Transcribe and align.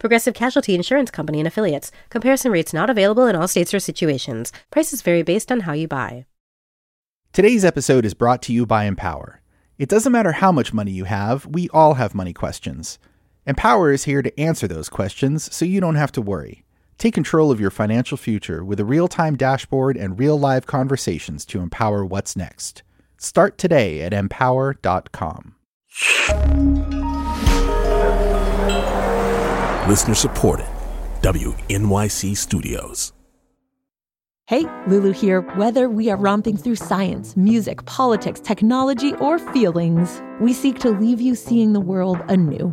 Progressive 0.00 0.34
Casualty 0.34 0.74
Insurance 0.74 1.10
Company 1.10 1.38
and 1.40 1.46
affiliates. 1.46 1.92
Comparison 2.08 2.50
rates 2.50 2.72
not 2.72 2.88
available 2.88 3.26
in 3.26 3.36
all 3.36 3.46
states 3.46 3.74
or 3.74 3.78
situations. 3.78 4.50
Prices 4.70 5.02
vary 5.02 5.22
based 5.22 5.52
on 5.52 5.60
how 5.60 5.74
you 5.74 5.86
buy. 5.86 6.24
Today's 7.34 7.66
episode 7.66 8.06
is 8.06 8.14
brought 8.14 8.40
to 8.42 8.52
you 8.52 8.64
by 8.64 8.84
Empower. 8.84 9.42
It 9.76 9.90
doesn't 9.90 10.10
matter 10.10 10.32
how 10.32 10.50
much 10.52 10.72
money 10.72 10.90
you 10.90 11.04
have, 11.04 11.44
we 11.44 11.68
all 11.68 11.94
have 11.94 12.14
money 12.14 12.32
questions. 12.32 12.98
Empower 13.46 13.92
is 13.92 14.04
here 14.04 14.22
to 14.22 14.40
answer 14.40 14.66
those 14.66 14.88
questions 14.88 15.54
so 15.54 15.66
you 15.66 15.82
don't 15.82 15.96
have 15.96 16.12
to 16.12 16.22
worry. 16.22 16.64
Take 16.96 17.12
control 17.12 17.50
of 17.50 17.60
your 17.60 17.70
financial 17.70 18.16
future 18.16 18.64
with 18.64 18.80
a 18.80 18.86
real 18.86 19.06
time 19.06 19.36
dashboard 19.36 19.98
and 19.98 20.18
real 20.18 20.38
live 20.38 20.66
conversations 20.66 21.44
to 21.46 21.60
empower 21.60 22.06
what's 22.06 22.36
next. 22.36 22.82
Start 23.18 23.58
today 23.58 24.00
at 24.00 24.14
empower.com. 24.14 25.56
Listener 29.90 30.14
supported. 30.14 30.66
WNYC 31.22 32.36
Studios. 32.36 33.12
Hey, 34.46 34.64
Lulu 34.86 35.10
here. 35.10 35.40
Whether 35.56 35.88
we 35.88 36.08
are 36.10 36.16
romping 36.16 36.56
through 36.56 36.76
science, 36.76 37.36
music, 37.36 37.84
politics, 37.86 38.38
technology, 38.38 39.14
or 39.14 39.40
feelings, 39.40 40.22
we 40.40 40.52
seek 40.52 40.78
to 40.78 40.90
leave 40.90 41.20
you 41.20 41.34
seeing 41.34 41.72
the 41.72 41.80
world 41.80 42.18
anew. 42.28 42.72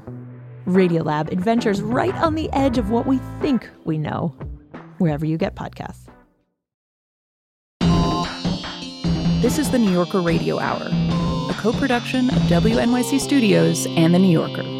Radiolab 0.67 1.31
adventures 1.31 1.81
right 1.81 2.13
on 2.17 2.35
the 2.35 2.51
edge 2.53 2.77
of 2.77 2.91
what 2.91 3.07
we 3.07 3.17
think 3.41 3.67
we 3.83 3.97
know, 3.97 4.27
wherever 4.99 5.25
you 5.25 5.39
get 5.39 5.55
podcasts. 5.55 6.05
This 9.41 9.57
is 9.57 9.71
the 9.71 9.79
New 9.79 9.91
Yorker 9.91 10.21
Radio 10.21 10.59
Hour, 10.59 10.83
a 11.49 11.53
co 11.55 11.73
production 11.73 12.29
of 12.29 12.43
WNYC 12.43 13.19
Studios 13.19 13.87
and 13.87 14.13
The 14.13 14.19
New 14.19 14.31
Yorker. 14.31 14.76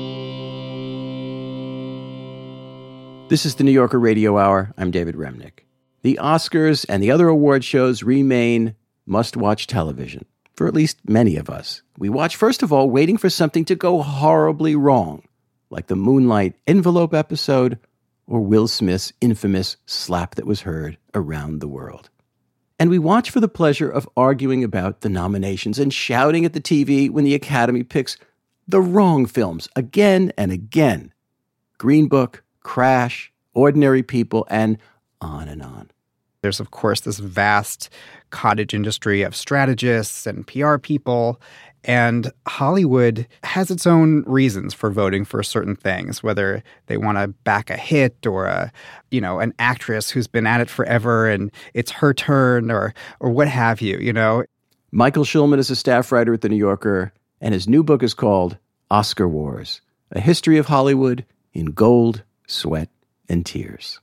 This 3.30 3.45
is 3.45 3.56
the 3.56 3.66
New 3.66 3.72
Yorker 3.72 4.00
Radio 4.00 4.38
Hour. 4.38 4.73
I'm 4.78 4.89
David 4.89 5.16
Remnick. 5.16 5.66
The 6.02 6.17
Oscars 6.22 6.86
and 6.88 7.03
the 7.03 7.11
other 7.11 7.28
award 7.28 7.66
shows 7.66 8.02
remain 8.02 8.73
must 9.06 9.36
watch 9.36 9.67
television 9.67 10.25
for 10.56 10.66
at 10.66 10.73
least 10.73 10.97
many 11.09 11.36
of 11.36 11.50
us. 11.50 11.81
We 11.98 12.08
watch, 12.08 12.38
first 12.38 12.64
of 12.64 12.72
all, 12.72 12.89
waiting 12.89 13.17
for 13.17 13.30
something 13.30 13.66
to 13.66 13.75
go 13.75 14.02
horribly 14.02 14.78
wrong, 14.78 15.23
like 15.70 15.88
the 15.88 15.95
Moonlight 15.98 16.55
envelope 16.67 17.14
episode 17.14 17.78
or 18.28 18.39
Will 18.39 18.66
Smith's 18.66 19.11
infamous 19.20 19.75
slap 19.86 20.36
that 20.36 20.48
was 20.48 20.61
heard 20.61 20.98
around 21.14 21.59
the 21.59 21.67
world. 21.67 22.09
And 22.80 22.89
we 22.89 22.98
watch 22.98 23.30
for 23.30 23.42
the 23.42 23.50
pleasure 23.50 23.89
of 23.89 24.08
arguing 24.16 24.64
about 24.64 25.02
the 25.02 25.09
nominations 25.09 25.80
and 25.80 25.94
shouting 25.94 26.45
at 26.45 26.53
the 26.53 26.61
TV 26.61 27.09
when 27.09 27.25
the 27.25 27.36
Academy 27.36 27.83
picks 27.83 28.16
the 28.70 28.80
wrong 28.80 29.25
films 29.25 29.67
again 29.75 30.31
and 30.38 30.53
again. 30.53 31.11
Green 31.78 32.08
Book, 32.08 32.44
Crash, 32.68 33.32
Ordinary 33.54 34.04
People, 34.04 34.46
and 34.50 34.78
on 35.22 35.48
and 35.48 35.64
on. 35.64 35.90
There's, 36.42 36.60
of 36.60 36.72
course, 36.72 37.00
this 37.00 37.18
vast 37.18 37.90
cottage 38.30 38.73
industry 38.73 39.22
of 39.22 39.38
strategists 39.38 40.28
and 40.28 40.46
PR 40.46 40.76
people. 40.78 41.40
And 41.86 42.30
Hollywood 42.45 43.26
has 43.45 43.72
its 43.72 43.88
own 43.88 44.23
reasons 44.23 44.73
for 44.73 44.92
voting 44.92 45.23
for 45.23 45.42
certain 45.44 45.77
things, 45.77 46.22
whether 46.22 46.61
they 46.88 46.98
want 46.98 47.17
to 47.17 47.30
back 47.30 47.70
a 47.70 47.77
hit 47.77 48.27
or 48.27 48.48
a, 48.48 48.70
you 49.11 49.22
know, 49.22 49.39
an 49.39 49.54
actress 49.60 50.10
who's 50.10 50.27
been 50.27 50.45
at 50.45 50.60
it 50.60 50.70
forever 50.70 51.30
and 51.30 51.52
it's 51.73 51.92
her 51.92 52.14
turn 52.14 52.70
or 52.70 52.94
or 53.22 53.30
what 53.30 53.48
have 53.48 53.80
you, 53.80 53.98
you 53.98 54.11
know. 54.11 54.44
Michael 54.92 55.23
Schulman 55.23 55.58
is 55.58 55.70
a 55.70 55.76
staff 55.76 56.11
writer 56.11 56.33
at 56.33 56.42
The 56.42 56.50
New 56.50 56.58
Yorker, 56.58 57.14
and 57.39 57.54
his 57.54 57.66
new 57.66 57.82
book 57.82 58.04
is 58.04 58.14
called 58.14 58.58
Oscar 58.92 59.27
Wars 59.27 59.80
A 60.11 60.20
History 60.20 60.58
of 60.58 60.66
Hollywood 60.66 61.26
in 61.54 61.67
Gold, 61.67 62.23
Sweat, 62.47 62.89
and 63.30 63.45
Tears. 63.45 63.99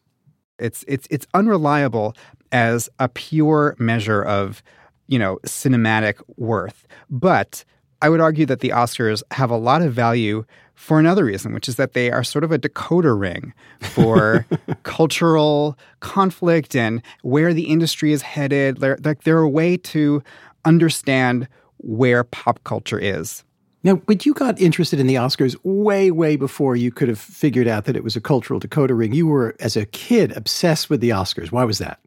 It's 0.58 0.84
it's 0.86 1.08
it's 1.10 1.26
unreliable 1.34 2.14
as 2.52 2.88
a 3.00 3.08
pure 3.08 3.74
measure 3.78 4.22
of, 4.22 4.62
you 5.08 5.18
know, 5.18 5.38
cinematic 5.44 6.22
worth. 6.36 6.86
But 7.10 7.64
I 8.00 8.08
would 8.08 8.20
argue 8.20 8.46
that 8.46 8.60
the 8.60 8.68
Oscars 8.68 9.22
have 9.32 9.50
a 9.50 9.56
lot 9.56 9.82
of 9.82 9.92
value 9.92 10.44
for 10.74 11.00
another 11.00 11.24
reason, 11.24 11.54
which 11.54 11.68
is 11.68 11.76
that 11.76 11.94
they 11.94 12.10
are 12.10 12.22
sort 12.22 12.44
of 12.44 12.52
a 12.52 12.58
decoder 12.58 13.18
ring 13.18 13.54
for 13.80 14.46
cultural 14.82 15.78
conflict 16.00 16.76
and 16.76 17.02
where 17.22 17.54
the 17.54 17.64
industry 17.64 18.12
is 18.12 18.22
headed. 18.22 18.78
They're, 18.78 18.98
they're 19.24 19.38
a 19.38 19.48
way 19.48 19.76
to 19.78 20.22
understand 20.64 21.48
where 21.78 22.24
pop 22.24 22.62
culture 22.64 22.98
is. 22.98 23.44
Now, 23.84 23.96
but 23.96 24.24
you 24.24 24.32
got 24.32 24.58
interested 24.58 24.98
in 24.98 25.06
the 25.06 25.16
Oscars 25.16 25.56
way, 25.62 26.10
way 26.10 26.36
before 26.36 26.74
you 26.74 26.90
could 26.90 27.08
have 27.08 27.20
figured 27.20 27.68
out 27.68 27.84
that 27.84 27.96
it 27.96 28.02
was 28.02 28.16
a 28.16 28.20
cultural 28.20 28.58
decoder 28.58 28.96
ring. 28.96 29.12
You 29.12 29.26
were, 29.26 29.54
as 29.60 29.76
a 29.76 29.84
kid, 29.84 30.34
obsessed 30.36 30.88
with 30.88 31.00
the 31.00 31.10
Oscars. 31.10 31.52
Why 31.52 31.64
was 31.64 31.78
that? 31.78 32.00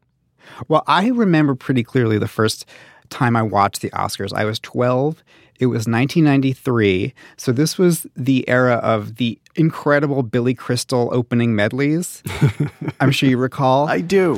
Well, 0.66 0.82
I 0.88 1.08
remember 1.08 1.54
pretty 1.54 1.84
clearly 1.84 2.18
the 2.18 2.26
first 2.26 2.66
time 3.10 3.36
I 3.36 3.42
watched 3.42 3.80
the 3.80 3.90
Oscars. 3.90 4.32
I 4.32 4.44
was 4.44 4.58
12. 4.58 5.22
It 5.60 5.66
was 5.66 5.86
1993. 5.86 7.14
So 7.36 7.52
this 7.52 7.78
was 7.78 8.06
the 8.16 8.48
era 8.48 8.74
of 8.74 9.16
the 9.16 9.38
incredible 9.54 10.22
Billy 10.22 10.54
Crystal 10.54 11.08
opening 11.12 11.54
medleys. 11.54 12.22
I'm 13.00 13.12
sure 13.12 13.28
you 13.28 13.38
recall. 13.38 13.88
I 13.88 14.00
do. 14.00 14.34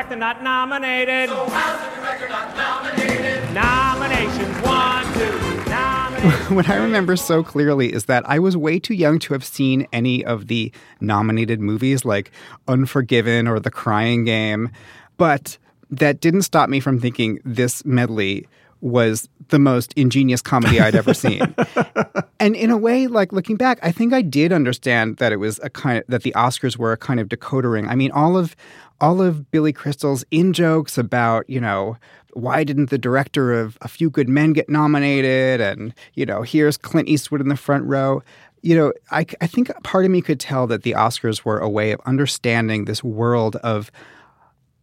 Director 0.00 0.16
not 0.16 0.42
nominated? 0.42 1.28
So 1.28 1.46
how's 1.50 1.94
the 1.94 2.00
director 2.00 2.28
not 2.30 2.56
nominated? 2.56 3.52
Nominations 3.52 4.56
one, 4.64 5.04
two. 5.12 5.70
Nominations. 5.70 6.50
what 6.56 6.70
I 6.70 6.76
remember 6.76 7.16
so 7.16 7.42
clearly 7.42 7.92
is 7.92 8.06
that 8.06 8.26
I 8.26 8.38
was 8.38 8.56
way 8.56 8.78
too 8.78 8.94
young 8.94 9.18
to 9.18 9.34
have 9.34 9.44
seen 9.44 9.86
any 9.92 10.24
of 10.24 10.46
the 10.46 10.72
nominated 11.02 11.60
movies 11.60 12.06
like 12.06 12.30
Unforgiven 12.66 13.46
or 13.46 13.60
The 13.60 13.70
Crying 13.70 14.24
Game, 14.24 14.70
but 15.18 15.58
that 15.90 16.20
didn't 16.20 16.42
stop 16.42 16.70
me 16.70 16.80
from 16.80 16.98
thinking 16.98 17.38
this 17.44 17.84
medley 17.84 18.48
was 18.80 19.28
the 19.48 19.58
most 19.58 19.92
ingenious 19.94 20.40
comedy 20.40 20.80
I'd 20.80 20.94
ever 20.94 21.12
seen. 21.12 21.54
and 22.40 22.56
in 22.56 22.70
a 22.70 22.78
way, 22.78 23.06
like 23.06 23.32
looking 23.32 23.56
back, 23.56 23.78
I 23.82 23.92
think 23.92 24.14
I 24.14 24.22
did 24.22 24.50
understand 24.52 25.18
that 25.18 25.32
it 25.32 25.36
was 25.36 25.60
a 25.62 25.68
kind 25.68 25.98
of, 25.98 26.04
that 26.08 26.22
the 26.22 26.32
Oscars 26.32 26.78
were 26.78 26.92
a 26.92 26.96
kind 26.96 27.20
of 27.20 27.28
decodering. 27.28 27.86
I 27.88 27.94
mean, 27.94 28.10
all 28.12 28.38
of 28.38 28.56
all 29.00 29.22
of 29.22 29.50
Billy 29.50 29.72
Crystal's 29.72 30.24
in 30.30 30.52
jokes 30.52 30.98
about, 30.98 31.48
you 31.48 31.60
know, 31.60 31.96
why 32.34 32.64
didn't 32.64 32.90
the 32.90 32.98
director 32.98 33.52
of 33.52 33.76
A 33.80 33.88
Few 33.88 34.10
Good 34.10 34.28
Men 34.28 34.52
get 34.52 34.68
nominated? 34.68 35.60
And, 35.60 35.94
you 36.14 36.26
know, 36.26 36.42
here's 36.42 36.76
Clint 36.76 37.08
Eastwood 37.08 37.40
in 37.40 37.48
the 37.48 37.56
front 37.56 37.84
row. 37.84 38.22
You 38.62 38.76
know, 38.76 38.92
I, 39.10 39.26
I 39.40 39.46
think 39.46 39.70
part 39.82 40.04
of 40.04 40.10
me 40.10 40.20
could 40.20 40.38
tell 40.38 40.66
that 40.66 40.82
the 40.82 40.92
Oscars 40.92 41.44
were 41.44 41.58
a 41.58 41.68
way 41.68 41.92
of 41.92 42.00
understanding 42.04 42.84
this 42.84 43.02
world 43.02 43.56
of 43.56 43.90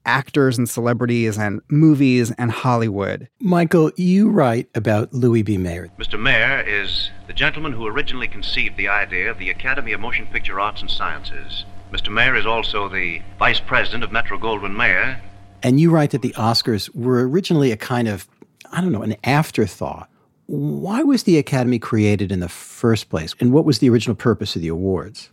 actors 0.07 0.57
and 0.57 0.67
celebrities 0.67 1.37
and 1.37 1.61
movies 1.69 2.31
and 2.31 2.49
Hollywood. 2.49 3.27
Michael, 3.39 3.91
you 3.97 4.29
write 4.29 4.69
about 4.73 5.13
Louis 5.13 5.43
B. 5.43 5.57
Mayer. 5.57 5.89
Mr. 5.99 6.19
Mayer 6.19 6.61
is 6.61 7.11
the 7.27 7.33
gentleman 7.33 7.73
who 7.73 7.85
originally 7.85 8.27
conceived 8.27 8.77
the 8.77 8.87
idea 8.87 9.29
of 9.29 9.37
the 9.37 9.49
Academy 9.49 9.91
of 9.91 9.99
Motion 9.99 10.25
Picture 10.27 10.59
Arts 10.59 10.81
and 10.81 10.89
Sciences. 10.89 11.65
Mr. 11.91 12.11
Mayer 12.11 12.35
is 12.35 12.45
also 12.45 12.89
the 12.89 13.21
vice 13.39 13.59
president 13.59 14.03
of 14.03 14.11
Metro 14.11 14.37
Goldwyn 14.37 14.75
Mayer. 14.75 15.21
And 15.63 15.79
you 15.79 15.89
write 15.89 16.11
that 16.11 16.21
the 16.21 16.33
Oscars 16.33 16.93
were 16.93 17.27
originally 17.27 17.71
a 17.71 17.77
kind 17.77 18.07
of, 18.07 18.27
I 18.71 18.81
don't 18.81 18.91
know, 18.91 19.01
an 19.01 19.15
afterthought. 19.23 20.09
Why 20.47 21.01
was 21.03 21.23
the 21.23 21.37
Academy 21.37 21.79
created 21.79 22.31
in 22.31 22.39
the 22.39 22.49
first 22.49 23.09
place? 23.09 23.33
And 23.39 23.53
what 23.53 23.65
was 23.65 23.79
the 23.79 23.89
original 23.89 24.15
purpose 24.15 24.55
of 24.55 24.61
the 24.61 24.67
awards? 24.67 25.29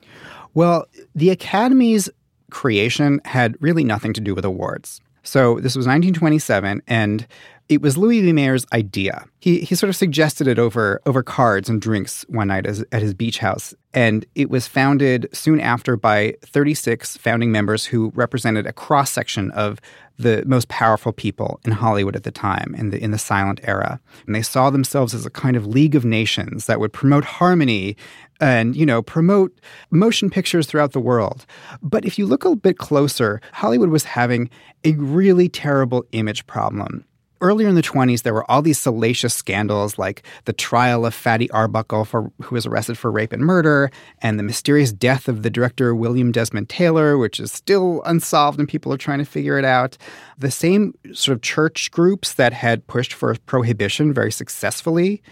Well, 0.54 0.86
the 1.14 1.30
Academy's 1.30 2.08
creation 2.50 3.20
had 3.24 3.60
really 3.60 3.84
nothing 3.84 4.12
to 4.12 4.20
do 4.20 4.34
with 4.34 4.44
awards. 4.44 5.00
So 5.24 5.54
this 5.54 5.74
was 5.74 5.86
1927, 5.86 6.82
and 6.86 7.26
it 7.68 7.80
was 7.80 7.96
Louis 7.96 8.20
B. 8.20 8.32
Mayer's 8.32 8.66
idea. 8.74 9.24
He, 9.40 9.60
he 9.60 9.74
sort 9.74 9.88
of 9.88 9.96
suggested 9.96 10.46
it 10.46 10.58
over, 10.58 11.00
over 11.06 11.22
cards 11.22 11.68
and 11.70 11.80
drinks 11.80 12.24
one 12.28 12.48
night 12.48 12.66
as, 12.66 12.84
at 12.92 13.00
his 13.00 13.14
beach 13.14 13.38
house. 13.38 13.74
And 13.94 14.26
it 14.34 14.50
was 14.50 14.66
founded 14.66 15.28
soon 15.32 15.60
after 15.60 15.96
by 15.96 16.36
36 16.42 17.16
founding 17.16 17.50
members 17.50 17.86
who 17.86 18.12
represented 18.14 18.66
a 18.66 18.72
cross 18.72 19.10
section 19.10 19.50
of 19.52 19.80
the 20.18 20.44
most 20.46 20.68
powerful 20.68 21.12
people 21.12 21.60
in 21.64 21.72
Hollywood 21.72 22.14
at 22.14 22.22
the 22.22 22.30
time, 22.30 22.74
in 22.78 22.90
the, 22.90 23.02
in 23.02 23.10
the 23.10 23.18
silent 23.18 23.60
era. 23.64 24.00
And 24.26 24.34
they 24.34 24.42
saw 24.42 24.70
themselves 24.70 25.12
as 25.12 25.26
a 25.26 25.30
kind 25.30 25.56
of 25.56 25.66
league 25.66 25.94
of 25.94 26.04
nations 26.04 26.66
that 26.66 26.78
would 26.78 26.92
promote 26.92 27.24
harmony 27.24 27.96
and 28.40 28.74
you 28.76 28.84
know 28.84 29.00
promote 29.02 29.60
motion 29.90 30.28
pictures 30.28 30.66
throughout 30.66 30.92
the 30.92 31.00
world 31.00 31.46
but 31.82 32.04
if 32.04 32.18
you 32.18 32.26
look 32.26 32.44
a 32.44 32.56
bit 32.56 32.78
closer 32.78 33.40
hollywood 33.52 33.90
was 33.90 34.04
having 34.04 34.50
a 34.84 34.92
really 34.94 35.48
terrible 35.48 36.04
image 36.12 36.44
problem 36.46 37.04
earlier 37.44 37.68
in 37.68 37.74
the 37.74 37.82
20s, 37.82 38.22
there 38.22 38.34
were 38.34 38.50
all 38.50 38.62
these 38.62 38.78
salacious 38.78 39.34
scandals 39.34 39.98
like 39.98 40.24
the 40.46 40.52
trial 40.52 41.04
of 41.04 41.14
Fatty 41.14 41.50
Arbuckle, 41.50 42.04
for, 42.04 42.32
who 42.42 42.54
was 42.54 42.66
arrested 42.66 42.96
for 42.96 43.10
rape 43.10 43.32
and 43.32 43.44
murder, 43.44 43.90
and 44.22 44.38
the 44.38 44.42
mysterious 44.42 44.92
death 44.92 45.28
of 45.28 45.42
the 45.42 45.50
director 45.50 45.94
William 45.94 46.32
Desmond 46.32 46.68
Taylor, 46.68 47.18
which 47.18 47.38
is 47.38 47.52
still 47.52 48.02
unsolved 48.06 48.58
and 48.58 48.68
people 48.68 48.92
are 48.92 48.98
trying 48.98 49.18
to 49.18 49.24
figure 49.24 49.58
it 49.58 49.64
out. 49.64 49.96
The 50.38 50.50
same 50.50 50.94
sort 51.12 51.36
of 51.36 51.42
church 51.42 51.90
groups 51.90 52.34
that 52.34 52.52
had 52.52 52.86
pushed 52.86 53.12
for 53.12 53.36
prohibition 53.46 54.12
very 54.12 54.32
successfully 54.32 55.22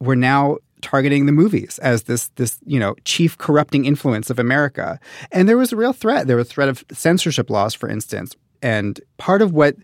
were 0.00 0.16
now 0.16 0.58
targeting 0.82 1.26
the 1.26 1.32
movies 1.32 1.78
as 1.78 2.04
this 2.04 2.28
this 2.36 2.58
you 2.64 2.78
know 2.78 2.94
chief 3.04 3.36
corrupting 3.38 3.84
influence 3.84 4.30
of 4.30 4.38
America. 4.38 5.00
And 5.32 5.48
there 5.48 5.56
was 5.56 5.72
a 5.72 5.76
real 5.76 5.92
threat. 5.92 6.26
There 6.26 6.36
was 6.36 6.46
a 6.46 6.50
threat 6.50 6.68
of 6.68 6.84
censorship 6.92 7.50
laws, 7.50 7.74
for 7.74 7.88
instance. 7.88 8.36
And 8.62 9.00
part 9.16 9.42
of 9.42 9.52
what 9.52 9.76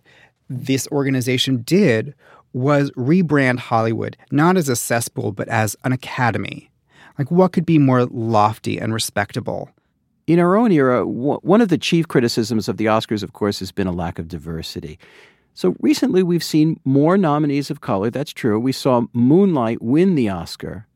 this 0.52 0.88
organization 0.92 1.62
did 1.62 2.14
was 2.52 2.90
rebrand 2.92 3.58
Hollywood 3.58 4.16
not 4.30 4.56
as 4.56 4.68
a 4.68 4.76
cesspool, 4.76 5.32
but 5.32 5.48
as 5.48 5.76
an 5.84 5.92
academy. 5.92 6.70
Like, 7.18 7.30
what 7.30 7.52
could 7.52 7.66
be 7.66 7.78
more 7.78 8.06
lofty 8.06 8.78
and 8.78 8.92
respectable? 8.92 9.70
In 10.26 10.38
our 10.38 10.56
own 10.56 10.72
era, 10.72 11.00
w- 11.00 11.40
one 11.42 11.60
of 11.60 11.68
the 11.68 11.78
chief 11.78 12.08
criticisms 12.08 12.68
of 12.68 12.76
the 12.76 12.86
Oscars, 12.86 13.22
of 13.22 13.32
course, 13.32 13.58
has 13.58 13.72
been 13.72 13.86
a 13.86 13.92
lack 13.92 14.18
of 14.18 14.28
diversity. 14.28 14.98
So 15.54 15.76
recently, 15.80 16.22
we've 16.22 16.44
seen 16.44 16.80
more 16.84 17.18
nominees 17.18 17.70
of 17.70 17.80
color. 17.80 18.08
That's 18.10 18.32
true. 18.32 18.58
We 18.58 18.72
saw 18.72 19.02
Moonlight 19.12 19.82
win 19.82 20.14
the 20.14 20.28
Oscar. 20.30 20.86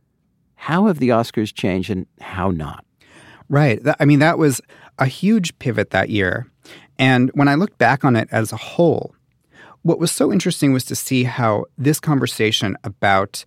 How 0.54 0.86
have 0.86 0.98
the 0.98 1.10
Oscars 1.10 1.52
changed 1.52 1.90
and 1.90 2.06
how 2.20 2.50
not? 2.50 2.84
Right. 3.48 3.80
I 4.00 4.04
mean, 4.04 4.20
that 4.20 4.38
was 4.38 4.60
a 4.98 5.06
huge 5.06 5.58
pivot 5.58 5.90
that 5.90 6.08
year. 6.08 6.46
And 6.98 7.30
when 7.34 7.48
I 7.48 7.54
look 7.54 7.76
back 7.78 8.04
on 8.04 8.16
it 8.16 8.28
as 8.32 8.52
a 8.52 8.56
whole, 8.56 9.14
what 9.86 10.00
was 10.00 10.10
so 10.10 10.32
interesting 10.32 10.72
was 10.72 10.84
to 10.84 10.96
see 10.96 11.22
how 11.22 11.64
this 11.78 12.00
conversation 12.00 12.76
about 12.82 13.44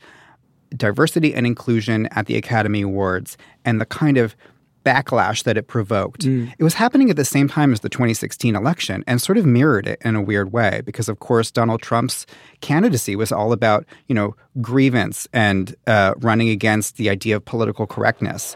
diversity 0.74 1.36
and 1.36 1.46
inclusion 1.46 2.08
at 2.12 2.28
the 2.28 2.38
Academy 2.38 2.82
Awards 2.82 3.38
and 3.66 3.82
the 3.82 3.86
kind 3.86 4.18
of 4.18 4.38
backlash 4.86 5.44
that 5.44 5.58
it 5.58 5.68
provoked. 5.68 6.22
Mm. 6.22 6.54
It 6.58 6.64
was 6.64 6.76
happening 6.76 7.10
at 7.10 7.18
the 7.18 7.26
same 7.26 7.50
time 7.50 7.74
as 7.74 7.82
the 7.82 7.90
2016 7.90 8.56
election 8.56 9.04
and 9.06 9.22
sort 9.22 9.38
of 9.38 9.46
mirrored 9.46 9.86
it 9.86 10.02
in 10.06 10.16
a 10.16 10.22
weird 10.22 10.54
way 10.54 10.82
because 10.86 11.10
of 11.10 11.20
course 11.20 11.52
Donald 11.52 11.82
Trump's 11.82 12.26
candidacy 12.62 13.18
was 13.18 13.34
all 13.34 13.52
about, 13.52 13.86
you 14.08 14.16
know, 14.16 14.34
grievance 14.62 15.28
and 15.34 15.76
uh, 15.88 16.14
running 16.20 16.48
against 16.48 16.96
the 16.96 17.10
idea 17.10 17.36
of 17.36 17.44
political 17.44 17.86
correctness. 17.86 18.56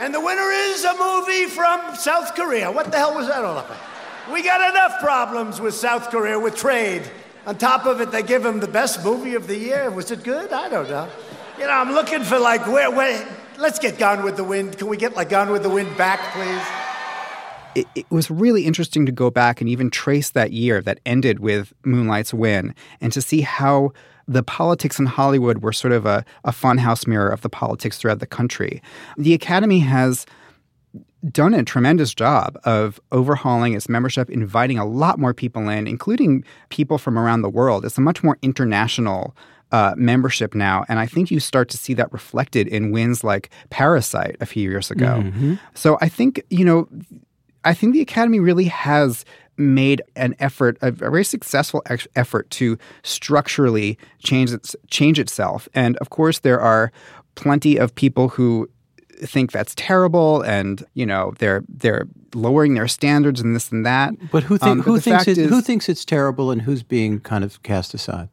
And 0.00 0.14
the 0.14 0.20
winner 0.20 0.50
is 0.50 0.82
a 0.84 0.96
movie 0.96 1.44
from 1.44 1.94
South 1.94 2.34
Korea. 2.34 2.72
What 2.72 2.90
the 2.90 2.96
hell 2.96 3.14
was 3.14 3.28
that 3.28 3.44
all 3.44 3.58
about? 3.58 3.91
We 4.30 4.42
got 4.42 4.70
enough 4.70 5.00
problems 5.00 5.60
with 5.60 5.74
South 5.74 6.10
Korea 6.10 6.38
with 6.38 6.54
trade. 6.54 7.02
On 7.44 7.58
top 7.58 7.86
of 7.86 8.00
it, 8.00 8.12
they 8.12 8.22
give 8.22 8.44
him 8.44 8.60
the 8.60 8.68
best 8.68 9.04
movie 9.04 9.34
of 9.34 9.48
the 9.48 9.56
year. 9.56 9.90
Was 9.90 10.12
it 10.12 10.22
good? 10.22 10.52
I 10.52 10.68
don't 10.68 10.88
know. 10.88 11.08
You 11.58 11.64
know, 11.64 11.72
I'm 11.72 11.92
looking 11.92 12.22
for 12.22 12.38
like 12.38 12.64
where, 12.68 12.90
where 12.90 13.26
let's 13.58 13.80
get 13.80 13.98
Gone 13.98 14.22
with 14.22 14.36
the 14.36 14.44
Wind. 14.44 14.78
Can 14.78 14.86
we 14.86 14.96
get 14.96 15.16
like 15.16 15.28
Gone 15.28 15.50
with 15.50 15.64
the 15.64 15.70
Wind 15.70 15.96
back, 15.96 16.20
please? 16.34 16.62
It, 17.74 17.86
it, 17.96 18.10
was 18.10 18.30
really 18.30 18.64
interesting 18.64 19.06
to 19.06 19.12
go 19.12 19.30
back 19.30 19.60
and 19.60 19.68
even 19.68 19.90
trace 19.90 20.30
that 20.30 20.52
year 20.52 20.82
that 20.82 21.00
ended 21.04 21.40
with 21.40 21.72
Moonlight's 21.84 22.32
win 22.32 22.74
and 23.00 23.12
to 23.12 23.22
see 23.22 23.40
how 23.40 23.92
the 24.28 24.42
politics 24.42 24.98
in 24.98 25.06
Hollywood 25.06 25.62
were 25.62 25.72
sort 25.72 25.92
of 25.92 26.06
a, 26.06 26.24
a 26.44 26.52
funhouse 26.52 27.06
mirror 27.06 27.28
of 27.28 27.40
the 27.40 27.48
politics 27.48 27.98
throughout 27.98 28.20
the 28.20 28.26
country. 28.26 28.82
The 29.16 29.34
Academy 29.34 29.80
has 29.80 30.26
done 31.30 31.54
a 31.54 31.62
tremendous 31.62 32.14
job 32.14 32.58
of 32.64 33.00
overhauling 33.12 33.74
its 33.74 33.88
membership, 33.88 34.28
inviting 34.30 34.78
a 34.78 34.84
lot 34.84 35.18
more 35.18 35.32
people 35.32 35.68
in, 35.68 35.86
including 35.86 36.44
people 36.68 36.98
from 36.98 37.18
around 37.18 37.42
the 37.42 37.48
world. 37.48 37.84
It's 37.84 37.98
a 37.98 38.00
much 38.00 38.22
more 38.22 38.38
international 38.42 39.36
uh, 39.70 39.94
membership 39.96 40.54
now. 40.54 40.84
And 40.88 40.98
I 40.98 41.06
think 41.06 41.30
you 41.30 41.40
start 41.40 41.68
to 41.70 41.78
see 41.78 41.94
that 41.94 42.12
reflected 42.12 42.68
in 42.68 42.90
wins 42.90 43.24
like 43.24 43.50
Parasite 43.70 44.36
a 44.40 44.46
few 44.46 44.68
years 44.68 44.90
ago. 44.90 45.22
Mm-hmm. 45.22 45.54
So 45.74 45.96
I 46.00 46.08
think, 46.08 46.42
you 46.50 46.64
know, 46.64 46.88
I 47.64 47.72
think 47.72 47.94
the 47.94 48.00
Academy 48.00 48.38
really 48.38 48.66
has 48.66 49.24
made 49.56 50.02
an 50.16 50.34
effort, 50.40 50.76
a 50.82 50.90
very 50.90 51.24
successful 51.24 51.82
ex- 51.86 52.08
effort 52.16 52.50
to 52.50 52.76
structurally 53.02 53.98
change 54.18 54.52
its, 54.52 54.74
change 54.90 55.18
itself. 55.18 55.68
And 55.72 55.96
of 55.98 56.10
course, 56.10 56.40
there 56.40 56.60
are 56.60 56.90
plenty 57.34 57.76
of 57.76 57.94
people 57.94 58.28
who 58.28 58.68
think 59.26 59.52
that's 59.52 59.74
terrible 59.74 60.42
and 60.42 60.84
you 60.94 61.06
know 61.06 61.32
they're 61.38 61.64
they're 61.68 62.06
lowering 62.34 62.74
their 62.74 62.88
standards 62.88 63.40
and 63.40 63.54
this 63.54 63.70
and 63.70 63.84
that. 63.86 64.14
But 64.30 64.42
who, 64.42 64.58
think, 64.58 64.70
um, 64.70 64.82
who 64.82 64.98
thinks 64.98 65.28
it, 65.28 65.38
is, 65.38 65.50
who 65.50 65.60
thinks 65.60 65.88
it's 65.88 66.04
terrible 66.04 66.50
and 66.50 66.62
who's 66.62 66.82
being 66.82 67.20
kind 67.20 67.44
of 67.44 67.62
cast 67.62 67.94
aside? 67.94 68.28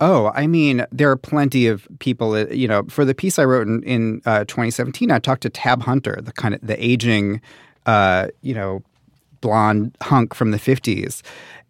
Oh, 0.00 0.30
I 0.34 0.46
mean, 0.46 0.86
there 0.92 1.10
are 1.10 1.16
plenty 1.16 1.66
of 1.66 1.88
people. 1.98 2.32
Uh, 2.32 2.46
you 2.46 2.68
know, 2.68 2.84
for 2.88 3.04
the 3.04 3.14
piece 3.14 3.38
I 3.38 3.44
wrote 3.44 3.66
in, 3.66 3.82
in 3.82 4.22
uh, 4.26 4.44
2017, 4.44 5.10
I 5.10 5.18
talked 5.18 5.42
to 5.42 5.50
Tab 5.50 5.82
Hunter, 5.82 6.18
the 6.22 6.32
kind 6.32 6.54
of 6.54 6.60
the 6.62 6.82
aging, 6.84 7.40
uh, 7.86 8.28
you 8.42 8.54
know, 8.54 8.82
blonde 9.40 9.96
hunk 10.02 10.34
from 10.34 10.52
the 10.52 10.58
50s, 10.58 11.22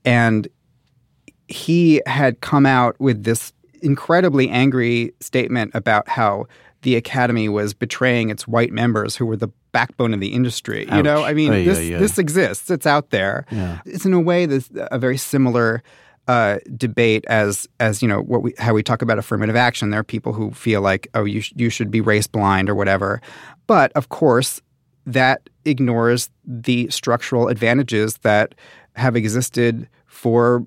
and 0.05 0.47
he 1.49 2.03
had 2.06 2.41
come 2.43 2.67
out 2.67 3.00
with 3.00 3.25
this 3.25 3.53
incredibly 3.83 4.49
angry 4.49 5.13
statement 5.21 5.73
about 5.75 6.09
how 6.09 6.47
the 6.83 6.97
Academy 6.97 7.49
was 7.49 7.75
betraying 7.75 8.31
its 8.31 8.47
white 8.47 8.73
members 8.73 9.17
who 9.17 9.27
were 9.27 9.37
the 9.37 9.49
backbone 9.73 10.15
of 10.15 10.21
the 10.21 10.29
industry. 10.29 10.89
Ouch. 10.89 10.97
You 10.97 11.03
know, 11.03 11.25
I 11.25 11.35
mean, 11.35 11.51
this 11.51 11.79
this 11.79 12.19
exists. 12.19 12.71
It's 12.71 12.87
out 12.87 13.11
there. 13.11 13.47
Yeah. 13.51 13.81
It's 13.85 14.07
in 14.07 14.13
a 14.13 14.21
way 14.21 14.47
this 14.47 14.71
a 14.75 14.99
very 14.99 15.17
similar 15.17 15.83
uh, 16.29 16.59
debate 16.77 17.25
as 17.29 17.67
as 17.81 18.03
you 18.03 18.09
know 18.09 18.21
what 18.21 18.43
we 18.43 18.55
how 18.59 18.75
we 18.75 18.83
talk 18.83 19.03
about 19.03 19.19
affirmative 19.19 19.57
action. 19.57 19.91
There 19.91 20.01
are 20.01 20.05
people 20.05 20.33
who 20.33 20.51
feel 20.53 20.83
like 20.83 21.09
oh 21.15 21.25
you 21.25 21.41
sh- 21.41 21.55
you 21.57 21.71
should 21.71 21.91
be 21.91 22.01
race 22.01 22.27
blind 22.27 22.69
or 22.69 22.75
whatever, 22.75 23.21
but 23.67 23.91
of 23.93 24.11
course 24.11 24.61
that 25.07 25.49
ignores 25.65 26.29
the 26.45 26.89
structural 26.91 27.49
advantages 27.49 28.19
that 28.19 28.55
have 28.95 29.17
existed 29.17 29.89
for 30.07 30.65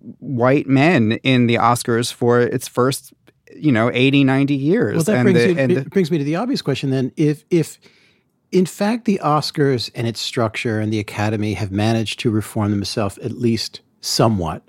white 0.00 0.66
men 0.66 1.12
in 1.22 1.46
the 1.46 1.56
Oscars 1.56 2.12
for 2.12 2.40
its 2.40 2.68
first 2.68 3.12
you 3.56 3.72
know 3.72 3.90
80 3.92 4.24
90 4.24 4.54
years 4.54 4.94
well 4.94 5.04
that 5.04 5.22
brings, 5.22 5.38
the, 5.38 5.48
you, 5.48 5.80
the, 5.80 5.90
brings 5.90 6.10
me 6.10 6.18
to 6.18 6.24
the 6.24 6.36
obvious 6.36 6.60
question 6.60 6.90
then. 6.90 7.12
If 7.16 7.44
if 7.50 7.78
in 8.52 8.66
fact 8.66 9.06
the 9.06 9.20
oscars 9.24 9.90
and 9.94 10.06
its 10.06 10.20
structure 10.20 10.80
and 10.80 10.92
the 10.92 10.98
academy 10.98 11.54
have 11.54 11.72
managed 11.72 12.20
to 12.20 12.30
reform 12.30 12.70
themselves 12.70 13.16
at 13.18 13.32
least 13.32 13.80
somewhat 14.02 14.62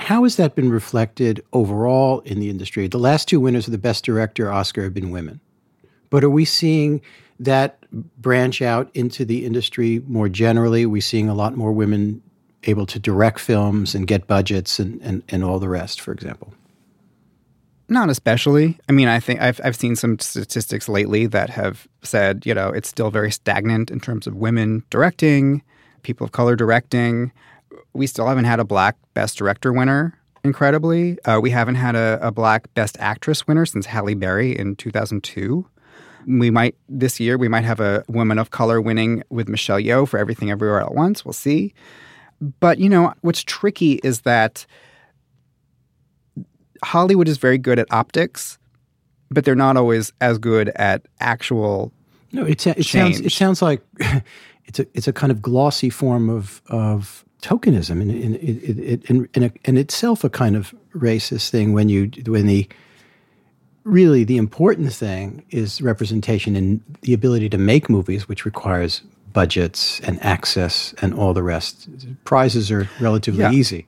how 0.00 0.22
has 0.22 0.36
that 0.36 0.54
been 0.54 0.70
reflected 0.70 1.44
overall 1.52 2.20
in 2.20 2.40
the 2.40 2.48
industry? 2.48 2.88
The 2.88 2.98
last 2.98 3.28
two 3.28 3.38
winners 3.38 3.66
of 3.66 3.72
the 3.72 3.78
best 3.78 4.02
director 4.02 4.50
oscar 4.50 4.82
have 4.84 4.94
been 4.94 5.10
women. 5.10 5.40
But 6.08 6.24
are 6.24 6.30
we 6.30 6.46
seeing 6.46 7.02
that 7.38 7.84
branch 8.18 8.62
out 8.62 8.90
into 8.94 9.26
the 9.26 9.44
industry 9.44 10.02
more 10.06 10.30
generally? 10.30 10.84
Are 10.84 10.88
we 10.88 11.02
seeing 11.02 11.28
a 11.28 11.34
lot 11.34 11.54
more 11.54 11.72
women 11.72 12.22
able 12.64 12.86
to 12.86 12.98
direct 12.98 13.38
films 13.38 13.94
and 13.94 14.06
get 14.06 14.26
budgets 14.26 14.78
and, 14.78 15.00
and, 15.02 15.22
and 15.28 15.42
all 15.44 15.58
the 15.58 15.68
rest 15.68 16.00
for 16.00 16.12
example 16.12 16.52
not 17.90 18.08
especially. 18.08 18.78
I 18.88 18.92
mean, 18.92 19.08
I 19.08 19.18
think 19.18 19.40
I've 19.40 19.60
I've 19.64 19.76
seen 19.76 19.96
some 19.96 20.18
statistics 20.20 20.88
lately 20.88 21.26
that 21.26 21.50
have 21.50 21.88
said, 22.02 22.46
you 22.46 22.54
know, 22.54 22.68
it's 22.68 22.88
still 22.88 23.10
very 23.10 23.32
stagnant 23.32 23.90
in 23.90 24.00
terms 24.00 24.26
of 24.26 24.36
women 24.36 24.84
directing, 24.90 25.62
people 26.02 26.24
of 26.24 26.32
color 26.32 26.56
directing. 26.56 27.32
We 27.92 28.06
still 28.06 28.28
haven't 28.28 28.44
had 28.44 28.60
a 28.60 28.64
black 28.64 28.96
best 29.14 29.36
director 29.36 29.72
winner. 29.72 30.16
Incredibly, 30.42 31.20
uh, 31.24 31.40
we 31.40 31.50
haven't 31.50 31.74
had 31.74 31.96
a, 31.96 32.18
a 32.22 32.30
black 32.30 32.72
best 32.74 32.96
actress 32.98 33.46
winner 33.46 33.66
since 33.66 33.84
Halle 33.86 34.14
Berry 34.14 34.56
in 34.56 34.76
2002. 34.76 35.66
We 36.26 36.50
might 36.50 36.76
this 36.88 37.18
year 37.18 37.36
we 37.36 37.48
might 37.48 37.64
have 37.64 37.80
a 37.80 38.04
woman 38.08 38.38
of 38.38 38.50
color 38.50 38.80
winning 38.80 39.24
with 39.30 39.48
Michelle 39.48 39.80
Yeoh 39.80 40.06
for 40.06 40.18
Everything 40.18 40.50
Everywhere 40.50 40.80
at 40.80 40.94
Once. 40.94 41.24
We'll 41.24 41.32
see. 41.32 41.74
But 42.40 42.78
you 42.78 42.88
know 42.88 43.12
what's 43.20 43.42
tricky 43.42 44.00
is 44.02 44.22
that 44.22 44.66
Hollywood 46.82 47.28
is 47.28 47.38
very 47.38 47.58
good 47.58 47.78
at 47.78 47.92
optics, 47.92 48.58
but 49.30 49.44
they're 49.44 49.54
not 49.54 49.76
always 49.76 50.12
as 50.20 50.38
good 50.38 50.70
at 50.70 51.06
actual. 51.20 51.92
No, 52.32 52.44
it, 52.44 52.66
it 52.66 52.86
sounds 52.86 53.20
it 53.20 53.32
sounds 53.32 53.60
like 53.60 53.82
it's 54.64 54.78
a 54.78 54.86
it's 54.94 55.08
a 55.08 55.12
kind 55.12 55.30
of 55.30 55.42
glossy 55.42 55.90
form 55.90 56.30
of 56.30 56.62
of 56.68 57.24
tokenism, 57.42 58.00
and 58.00 58.10
in 58.10 58.34
in, 58.36 59.02
in, 59.08 59.28
in, 59.34 59.52
in 59.64 59.76
itself 59.76 60.24
a 60.24 60.30
kind 60.30 60.56
of 60.56 60.74
racist 60.94 61.50
thing 61.50 61.72
when 61.72 61.88
you 61.88 62.10
when 62.26 62.46
the 62.46 62.68
really 63.84 64.24
the 64.24 64.36
important 64.36 64.92
thing 64.92 65.44
is 65.50 65.80
representation 65.80 66.54
and 66.54 66.80
the 67.02 67.12
ability 67.12 67.48
to 67.48 67.58
make 67.58 67.88
movies, 67.88 68.28
which 68.28 68.44
requires 68.44 69.02
budgets 69.32 70.00
and 70.00 70.22
access 70.24 70.94
and 71.00 71.14
all 71.14 71.34
the 71.34 71.42
rest. 71.42 71.88
Prizes 72.24 72.70
are 72.70 72.88
relatively 73.00 73.40
yeah. 73.40 73.52
easy. 73.52 73.86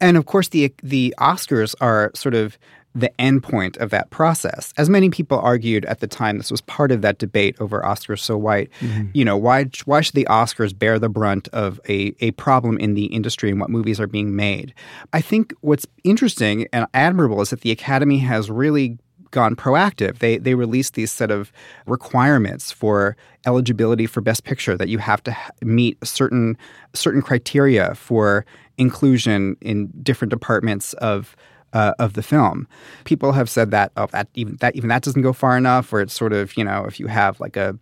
And 0.00 0.16
of 0.16 0.26
course, 0.26 0.48
the 0.48 0.72
the 0.82 1.14
Oscars 1.18 1.74
are 1.80 2.10
sort 2.14 2.34
of 2.34 2.58
the 2.96 3.20
end 3.20 3.42
point 3.42 3.76
of 3.76 3.90
that 3.90 4.08
process. 4.08 4.72
As 4.78 4.88
many 4.88 5.10
people 5.10 5.38
argued 5.38 5.84
at 5.84 6.00
the 6.00 6.06
time, 6.06 6.38
this 6.38 6.50
was 6.50 6.62
part 6.62 6.90
of 6.90 7.02
that 7.02 7.18
debate 7.18 7.54
over 7.60 7.82
Oscars 7.82 8.20
so 8.20 8.38
white. 8.38 8.70
Mm-hmm. 8.80 9.08
You 9.12 9.24
know, 9.24 9.36
why 9.36 9.66
why 9.84 10.00
should 10.00 10.14
the 10.14 10.26
Oscars 10.30 10.76
bear 10.76 10.98
the 10.98 11.10
brunt 11.10 11.48
of 11.48 11.78
a, 11.88 12.14
a 12.20 12.30
problem 12.32 12.78
in 12.78 12.94
the 12.94 13.04
industry 13.06 13.50
and 13.50 13.60
what 13.60 13.68
movies 13.68 14.00
are 14.00 14.06
being 14.06 14.34
made? 14.34 14.72
I 15.12 15.20
think 15.20 15.52
what's 15.60 15.86
interesting 16.04 16.66
and 16.72 16.86
admirable 16.94 17.42
is 17.42 17.50
that 17.50 17.60
the 17.60 17.70
Academy 17.70 18.18
has 18.18 18.50
really 18.50 18.98
gone 19.36 19.54
proactive. 19.54 20.20
They 20.20 20.38
they 20.38 20.54
released 20.54 20.94
these 20.94 21.12
set 21.12 21.30
of 21.30 21.52
requirements 21.86 22.72
for 22.72 23.18
eligibility 23.44 24.06
for 24.06 24.22
Best 24.22 24.44
Picture 24.44 24.78
that 24.78 24.88
you 24.88 24.96
have 24.96 25.22
to 25.24 25.36
meet 25.60 25.98
certain 26.02 26.56
certain 26.94 27.20
criteria 27.20 27.94
for 27.94 28.46
inclusion 28.78 29.56
in 29.60 29.92
different 30.02 30.30
departments 30.30 30.94
of 30.94 31.36
uh, 31.74 31.92
of 31.98 32.14
the 32.14 32.22
film. 32.22 32.66
People 33.04 33.32
have 33.32 33.50
said 33.50 33.70
that 33.72 33.92
oh, 33.98 34.06
that 34.06 34.28
even 34.32 34.56
that 34.60 34.74
even 34.74 34.88
that 34.88 35.02
doesn't 35.02 35.20
go 35.20 35.34
far 35.34 35.54
enough. 35.58 35.92
Where 35.92 36.00
it's 36.00 36.14
sort 36.14 36.32
of 36.32 36.56
you 36.56 36.64
know 36.64 36.86
if 36.86 36.98
you 36.98 37.06
have 37.08 37.38
like 37.38 37.58
a 37.58 37.78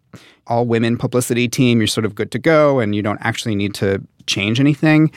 all 0.49 0.66
women 0.66 0.99
publicity 0.99 1.49
team, 1.49 1.78
you're 1.78 1.87
sort 1.87 2.04
of 2.04 2.16
good 2.16 2.32
to 2.32 2.40
go, 2.40 2.80
and 2.80 2.96
you 2.96 3.02
don't 3.02 3.20
actually 3.23 3.54
need 3.54 3.75
to 3.75 4.02
change 4.26 4.58
anything. 4.58 5.12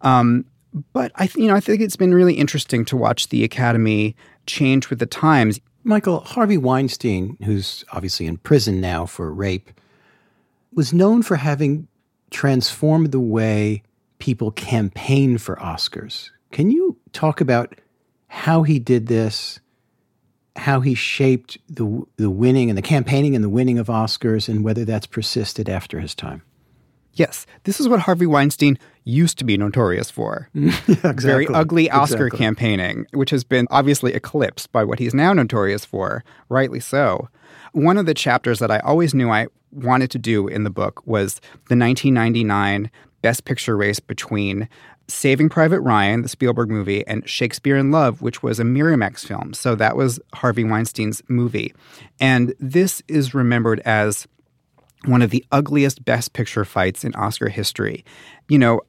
Um, 0.00 0.46
but 0.94 1.12
I 1.16 1.26
th- 1.26 1.36
you 1.36 1.48
know 1.48 1.54
I 1.54 1.60
think 1.60 1.82
it's 1.82 1.96
been 1.96 2.14
really 2.14 2.32
interesting 2.32 2.86
to 2.86 2.96
watch 2.96 3.28
the 3.28 3.44
Academy 3.44 4.16
change 4.46 4.88
with 4.88 4.98
the 4.98 5.06
times. 5.06 5.60
Michael 5.84 6.20
Harvey 6.20 6.58
Weinstein, 6.58 7.36
who's 7.44 7.84
obviously 7.92 8.26
in 8.26 8.38
prison 8.38 8.80
now 8.80 9.06
for 9.06 9.32
rape, 9.32 9.70
was 10.72 10.92
known 10.92 11.22
for 11.22 11.36
having 11.36 11.88
transformed 12.30 13.12
the 13.12 13.20
way 13.20 13.82
people 14.18 14.50
campaign 14.52 15.38
for 15.38 15.56
Oscars. 15.56 16.30
Can 16.50 16.70
you 16.70 16.96
talk 17.12 17.40
about 17.40 17.74
how 18.28 18.62
he 18.62 18.78
did 18.78 19.08
this, 19.08 19.60
how 20.56 20.80
he 20.80 20.94
shaped 20.94 21.58
the 21.68 22.02
the 22.16 22.30
winning 22.30 22.70
and 22.70 22.78
the 22.78 22.82
campaigning 22.82 23.34
and 23.34 23.44
the 23.44 23.48
winning 23.48 23.78
of 23.78 23.88
Oscars, 23.88 24.48
and 24.48 24.64
whether 24.64 24.84
that's 24.84 25.06
persisted 25.06 25.68
after 25.68 26.00
his 26.00 26.14
time. 26.14 26.42
Yes, 27.14 27.46
this 27.64 27.78
is 27.78 27.88
what 27.88 28.00
Harvey 28.00 28.26
Weinstein 28.26 28.78
used 29.04 29.38
to 29.38 29.44
be 29.44 29.56
notorious 29.56 30.10
for. 30.10 30.48
exactly. 30.54 31.14
Very 31.14 31.46
ugly 31.48 31.90
Oscar 31.90 32.26
exactly. 32.26 32.38
campaigning, 32.38 33.06
which 33.12 33.30
has 33.30 33.44
been 33.44 33.66
obviously 33.70 34.14
eclipsed 34.14 34.72
by 34.72 34.84
what 34.84 34.98
he's 34.98 35.14
now 35.14 35.32
notorious 35.32 35.84
for, 35.84 36.24
rightly 36.48 36.80
so. 36.80 37.28
One 37.72 37.98
of 37.98 38.06
the 38.06 38.14
chapters 38.14 38.58
that 38.60 38.70
I 38.70 38.78
always 38.80 39.14
knew 39.14 39.30
I 39.30 39.48
wanted 39.72 40.10
to 40.12 40.18
do 40.18 40.48
in 40.48 40.64
the 40.64 40.70
book 40.70 41.02
was 41.06 41.36
the 41.68 41.76
1999 41.76 42.90
Best 43.22 43.44
Picture 43.44 43.76
race 43.76 44.00
between 44.00 44.68
Saving 45.08 45.48
Private 45.48 45.80
Ryan, 45.80 46.22
the 46.22 46.28
Spielberg 46.28 46.70
movie, 46.70 47.06
and 47.06 47.28
Shakespeare 47.28 47.76
in 47.76 47.90
Love, 47.90 48.22
which 48.22 48.42
was 48.42 48.58
a 48.58 48.64
Miramax 48.64 49.26
film. 49.26 49.54
So 49.54 49.74
that 49.74 49.96
was 49.96 50.20
Harvey 50.34 50.64
Weinstein's 50.64 51.22
movie. 51.28 51.74
And 52.20 52.54
this 52.58 53.02
is 53.08 53.34
remembered 53.34 53.80
as 53.80 54.26
one 55.06 55.22
of 55.22 55.30
the 55.30 55.44
ugliest 55.52 56.04
Best 56.04 56.32
Picture 56.32 56.64
fights 56.64 57.04
in 57.04 57.14
Oscar 57.14 57.48
history. 57.48 58.04
You 58.48 58.58
know, 58.58 58.80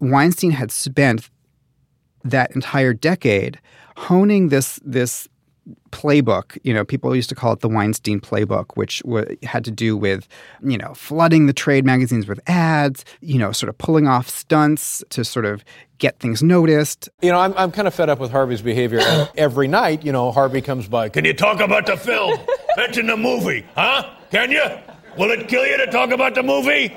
Weinstein 0.00 0.50
had 0.50 0.70
spent 0.70 1.30
that 2.24 2.54
entire 2.54 2.92
decade 2.92 3.58
honing 3.96 4.48
this 4.48 4.78
this 4.84 5.28
playbook. 5.90 6.58
You 6.62 6.72
know, 6.72 6.84
people 6.84 7.14
used 7.14 7.28
to 7.28 7.34
call 7.34 7.52
it 7.52 7.60
the 7.60 7.68
Weinstein 7.68 8.20
playbook, 8.20 8.66
which 8.74 9.00
w- 9.02 9.36
had 9.42 9.64
to 9.64 9.70
do 9.70 9.96
with, 9.96 10.28
you 10.62 10.78
know, 10.78 10.94
flooding 10.94 11.46
the 11.46 11.52
trade 11.52 11.84
magazines 11.84 12.26
with 12.26 12.40
ads, 12.46 13.04
you 13.20 13.38
know, 13.38 13.52
sort 13.52 13.68
of 13.68 13.78
pulling 13.78 14.06
off 14.06 14.28
stunts 14.28 15.02
to 15.10 15.24
sort 15.24 15.44
of 15.44 15.64
get 15.98 16.18
things 16.20 16.42
noticed. 16.42 17.08
You 17.22 17.32
know, 17.32 17.38
I'm, 17.38 17.54
I'm 17.56 17.70
kind 17.70 17.88
of 17.88 17.94
fed 17.94 18.08
up 18.08 18.18
with 18.18 18.30
Harvey's 18.30 18.62
behavior. 18.62 19.00
every 19.36 19.68
night, 19.68 20.04
you 20.04 20.12
know, 20.12 20.30
Harvey 20.32 20.60
comes 20.62 20.88
by. 20.88 21.08
Can 21.08 21.24
you 21.24 21.34
talk 21.34 21.60
about 21.60 21.86
the 21.86 21.96
film? 21.96 22.38
Mention 22.76 23.06
the 23.06 23.16
movie, 23.16 23.66
huh? 23.74 24.08
Can 24.30 24.50
you? 24.50 24.64
Will 25.18 25.30
it 25.32 25.48
kill 25.48 25.66
you 25.66 25.76
to 25.78 25.86
talk 25.86 26.10
about 26.10 26.34
the 26.34 26.42
movie? 26.42 26.96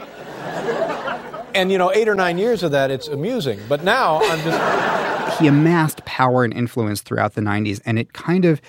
And, 1.53 1.71
you 1.71 1.77
know, 1.77 1.91
eight 1.91 2.07
or 2.07 2.15
nine 2.15 2.37
years 2.37 2.63
of 2.63 2.71
that, 2.71 2.91
it's 2.91 3.07
amusing. 3.07 3.59
But 3.67 3.83
now 3.83 4.21
I'm 4.21 4.39
just. 4.41 5.39
he 5.41 5.47
amassed 5.47 6.05
power 6.05 6.43
and 6.43 6.53
influence 6.53 7.01
throughout 7.01 7.33
the 7.33 7.41
90s, 7.41 7.81
and 7.85 7.97
it 7.97 8.13
kind 8.13 8.45
of 8.45 8.61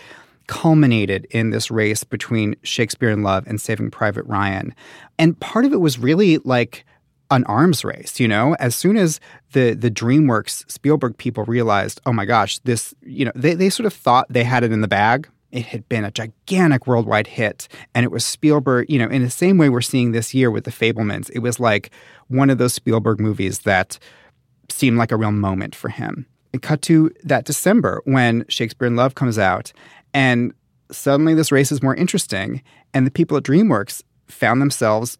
culminated 0.46 1.26
in 1.30 1.50
this 1.50 1.70
race 1.70 2.02
between 2.02 2.56
Shakespeare 2.62 3.10
in 3.10 3.22
Love 3.22 3.46
and 3.46 3.60
Saving 3.60 3.90
Private 3.90 4.24
Ryan. 4.26 4.74
And 5.18 5.38
part 5.38 5.64
of 5.64 5.72
it 5.72 5.80
was 5.80 5.98
really 5.98 6.38
like 6.38 6.84
an 7.30 7.44
arms 7.44 7.84
race, 7.84 8.20
you 8.20 8.28
know? 8.28 8.54
As 8.58 8.74
soon 8.74 8.96
as 8.96 9.20
the 9.52 9.74
the 9.74 9.90
DreamWorks 9.90 10.70
Spielberg 10.70 11.16
people 11.16 11.44
realized, 11.44 12.00
oh 12.06 12.12
my 12.12 12.24
gosh, 12.24 12.58
this, 12.60 12.94
you 13.02 13.24
know, 13.24 13.32
they, 13.34 13.54
they 13.54 13.70
sort 13.70 13.86
of 13.86 13.92
thought 13.92 14.26
they 14.28 14.44
had 14.44 14.64
it 14.64 14.72
in 14.72 14.80
the 14.80 14.88
bag. 14.88 15.28
It 15.52 15.66
had 15.66 15.88
been 15.88 16.04
a 16.04 16.10
gigantic 16.10 16.86
worldwide 16.86 17.26
hit. 17.26 17.68
And 17.94 18.04
it 18.04 18.10
was 18.10 18.24
Spielberg, 18.24 18.90
you 18.90 18.98
know, 18.98 19.08
in 19.08 19.22
the 19.22 19.30
same 19.30 19.58
way 19.58 19.68
we're 19.68 19.82
seeing 19.82 20.12
this 20.12 20.34
year 20.34 20.50
with 20.50 20.64
The 20.64 20.70
Fabelmans. 20.70 21.30
It 21.34 21.40
was 21.40 21.60
like 21.60 21.90
one 22.28 22.50
of 22.50 22.58
those 22.58 22.74
Spielberg 22.74 23.20
movies 23.20 23.60
that 23.60 23.98
seemed 24.68 24.96
like 24.96 25.12
a 25.12 25.16
real 25.16 25.32
moment 25.32 25.74
for 25.74 25.90
him. 25.90 26.26
It 26.52 26.62
cut 26.62 26.82
to 26.82 27.10
that 27.22 27.44
December 27.44 28.02
when 28.04 28.44
Shakespeare 28.48 28.88
in 28.88 28.96
Love 28.96 29.14
comes 29.14 29.38
out, 29.38 29.72
and 30.12 30.52
suddenly 30.90 31.34
this 31.34 31.52
race 31.52 31.72
is 31.72 31.82
more 31.82 31.94
interesting. 31.94 32.62
And 32.92 33.06
the 33.06 33.10
people 33.10 33.36
at 33.36 33.42
DreamWorks 33.42 34.02
found 34.26 34.60
themselves 34.60 35.18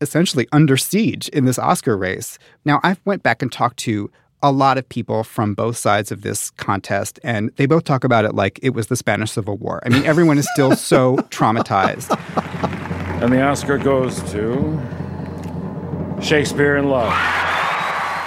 essentially 0.00 0.48
under 0.50 0.76
siege 0.76 1.28
in 1.28 1.44
this 1.44 1.58
Oscar 1.58 1.96
race. 1.96 2.38
Now, 2.64 2.80
I've 2.82 3.00
went 3.04 3.22
back 3.22 3.42
and 3.42 3.52
talked 3.52 3.78
to 3.78 4.10
a 4.42 4.50
lot 4.50 4.76
of 4.76 4.88
people 4.88 5.22
from 5.22 5.54
both 5.54 5.76
sides 5.76 6.10
of 6.10 6.22
this 6.22 6.50
contest, 6.50 7.20
and 7.22 7.50
they 7.56 7.66
both 7.66 7.84
talk 7.84 8.04
about 8.04 8.24
it 8.24 8.34
like 8.34 8.58
it 8.62 8.70
was 8.70 8.88
the 8.88 8.96
Spanish 8.96 9.30
Civil 9.32 9.56
War. 9.56 9.80
I 9.84 9.88
mean, 9.88 10.04
everyone 10.04 10.38
is 10.38 10.48
still 10.52 10.74
so 10.74 11.16
traumatized. 11.30 12.10
And 13.22 13.32
the 13.32 13.40
Oscar 13.40 13.78
goes 13.78 14.20
to 14.32 14.80
Shakespeare 16.20 16.76
in 16.76 16.88
Love. 16.88 17.12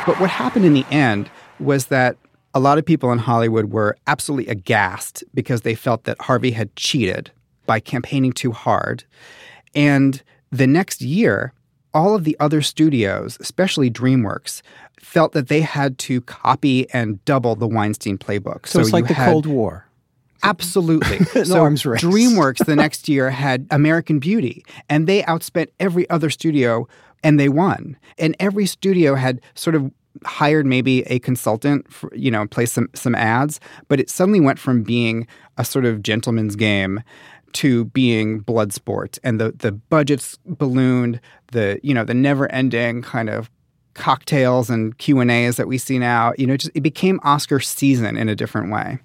But 0.05 0.19
what 0.19 0.29
happened 0.29 0.65
in 0.65 0.74
the 0.74 0.86
end 0.89 1.29
was 1.60 1.88
that 1.88 2.17
a 2.53 2.60
lot 2.60 2.77
of 2.77 2.86
people 2.86 3.12
in 3.12 3.17
Hollywood 3.17 3.74
were 3.74 3.98
absolutely 4.07 4.50
aghast 4.50 5.24
because 5.34 5.62
they 5.62 5.75
felt 5.75 6.05
that 6.05 6.22
Harvey 6.22 6.51
had 6.51 6.74
cheated 6.77 7.31
by 7.65 7.81
campaigning 7.81 8.31
too 8.31 8.51
hard. 8.51 9.03
And 9.74 10.24
the 10.51 10.67
next 10.67 11.01
year, 11.01 11.53
all 11.93 12.15
of 12.15 12.24
the 12.24 12.38
other 12.39 12.62
studios, 12.62 13.38
especially 13.39 13.89
DreamWorks, 13.89 14.62
felt 15.05 15.33
that 15.33 15.47
they 15.47 15.62
had 15.62 15.97
to 16.00 16.19
copy 16.21 16.89
and 16.89 17.24
double 17.25 17.55
the 17.55 17.67
Weinstein 17.67 18.17
playbook. 18.17 18.65
So, 18.65 18.79
so 18.79 18.81
it's 18.81 18.91
like 18.91 19.07
the 19.07 19.13
had, 19.13 19.31
Cold 19.31 19.45
War. 19.45 19.85
Absolutely. 20.43 21.24
so 21.45 21.62
arms 21.62 21.85
race. 21.85 22.03
DreamWorks 22.03 22.65
the 22.65 22.75
next 22.75 23.07
year 23.09 23.29
had 23.29 23.67
American 23.69 24.19
Beauty, 24.19 24.65
and 24.89 25.07
they 25.07 25.21
outspent 25.24 25.67
every 25.79 26.09
other 26.09 26.29
studio, 26.29 26.88
and 27.24 27.39
they 27.39 27.50
won. 27.50 27.95
And 28.17 28.35
every 28.39 28.65
studio 28.65 29.15
had 29.15 29.41
sort 29.53 29.75
of 29.75 29.91
hired 30.25 30.65
maybe 30.65 31.03
a 31.03 31.19
consultant, 31.19 31.91
for, 31.91 32.13
you 32.15 32.31
know, 32.31 32.47
play 32.47 32.65
some 32.65 32.89
some 32.95 33.15
ads, 33.15 33.59
but 33.88 34.00
it 34.00 34.09
suddenly 34.09 34.39
went 34.39 34.59
from 34.59 34.81
being 34.83 35.27
a 35.57 35.63
sort 35.63 35.85
of 35.85 36.01
gentleman's 36.01 36.55
game 36.55 37.03
to 37.53 37.85
being 37.85 38.39
blood 38.39 38.74
sport, 38.74 39.17
and 39.24 39.39
the 39.39 39.51
the 39.51 39.71
budgets 39.71 40.38
ballooned. 40.45 41.21
The 41.51 41.79
you 41.83 41.93
know 41.93 42.03
the 42.03 42.13
never 42.13 42.51
ending 42.51 43.01
kind 43.01 43.29
of 43.29 43.50
cocktails 43.95 44.69
and 44.69 44.97
Q 44.97 45.19
and 45.19 45.31
A's 45.31 45.57
that 45.57 45.67
we 45.67 45.77
see 45.77 45.97
now. 45.97 46.33
You 46.37 46.45
know, 46.45 46.53
it, 46.53 46.59
just, 46.59 46.71
it 46.75 46.81
became 46.81 47.19
Oscar 47.23 47.59
season 47.59 48.15
in 48.15 48.29
a 48.29 48.35
different 48.35 48.71
way. 48.71 48.99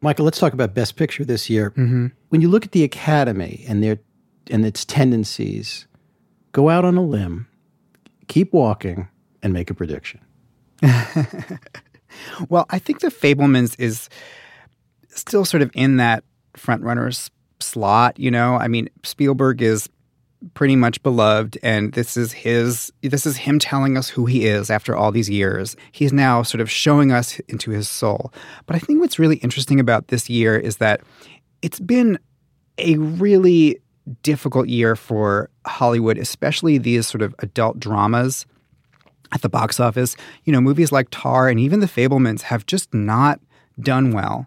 Michael, 0.00 0.24
let's 0.24 0.38
talk 0.38 0.52
about 0.52 0.74
Best 0.74 0.96
Picture 0.96 1.24
this 1.24 1.48
year. 1.48 1.70
Mm-hmm. 1.70 2.08
When 2.28 2.40
you 2.40 2.48
look 2.48 2.64
at 2.64 2.72
the 2.72 2.84
Academy 2.84 3.64
and 3.66 3.82
their 3.82 3.98
and 4.50 4.64
its 4.64 4.84
tendencies, 4.84 5.86
go 6.52 6.68
out 6.68 6.84
on 6.84 6.96
a 6.96 7.02
limb, 7.02 7.48
keep 8.28 8.52
walking, 8.52 9.08
and 9.42 9.52
make 9.52 9.70
a 9.70 9.74
prediction. 9.74 10.20
well, 12.48 12.66
I 12.70 12.78
think 12.78 13.00
The 13.00 13.08
Fabelmans 13.08 13.78
is 13.78 14.08
still 15.08 15.44
sort 15.44 15.62
of 15.62 15.70
in 15.74 15.96
that 15.96 16.24
frontrunner's 16.54 17.30
slot. 17.60 18.18
You 18.18 18.30
know, 18.30 18.54
I 18.54 18.68
mean, 18.68 18.88
Spielberg 19.02 19.60
is 19.60 19.88
pretty 20.54 20.76
much 20.76 21.02
beloved 21.02 21.58
and 21.62 21.92
this 21.94 22.16
is 22.16 22.32
his 22.32 22.92
this 23.02 23.26
is 23.26 23.36
him 23.36 23.58
telling 23.58 23.96
us 23.96 24.08
who 24.08 24.26
he 24.26 24.46
is 24.46 24.70
after 24.70 24.96
all 24.96 25.10
these 25.10 25.28
years. 25.28 25.76
He's 25.92 26.12
now 26.12 26.42
sort 26.42 26.60
of 26.60 26.70
showing 26.70 27.10
us 27.10 27.40
into 27.48 27.70
his 27.70 27.88
soul. 27.88 28.32
But 28.66 28.76
i 28.76 28.78
think 28.78 29.00
what's 29.00 29.18
really 29.18 29.36
interesting 29.38 29.80
about 29.80 30.08
this 30.08 30.30
year 30.30 30.56
is 30.56 30.76
that 30.76 31.00
it's 31.62 31.80
been 31.80 32.18
a 32.78 32.96
really 32.96 33.80
difficult 34.22 34.68
year 34.68 34.96
for 34.96 35.50
hollywood 35.66 36.16
especially 36.16 36.78
these 36.78 37.06
sort 37.06 37.20
of 37.20 37.34
adult 37.40 37.78
dramas 37.78 38.46
at 39.32 39.42
the 39.42 39.48
box 39.48 39.80
office. 39.80 40.16
You 40.44 40.52
know 40.52 40.60
movies 40.60 40.92
like 40.92 41.10
Tár 41.10 41.50
and 41.50 41.60
even 41.60 41.80
the 41.80 41.86
fabelmans 41.86 42.42
have 42.42 42.66
just 42.66 42.92
not 42.94 43.40
done 43.80 44.12
well. 44.12 44.46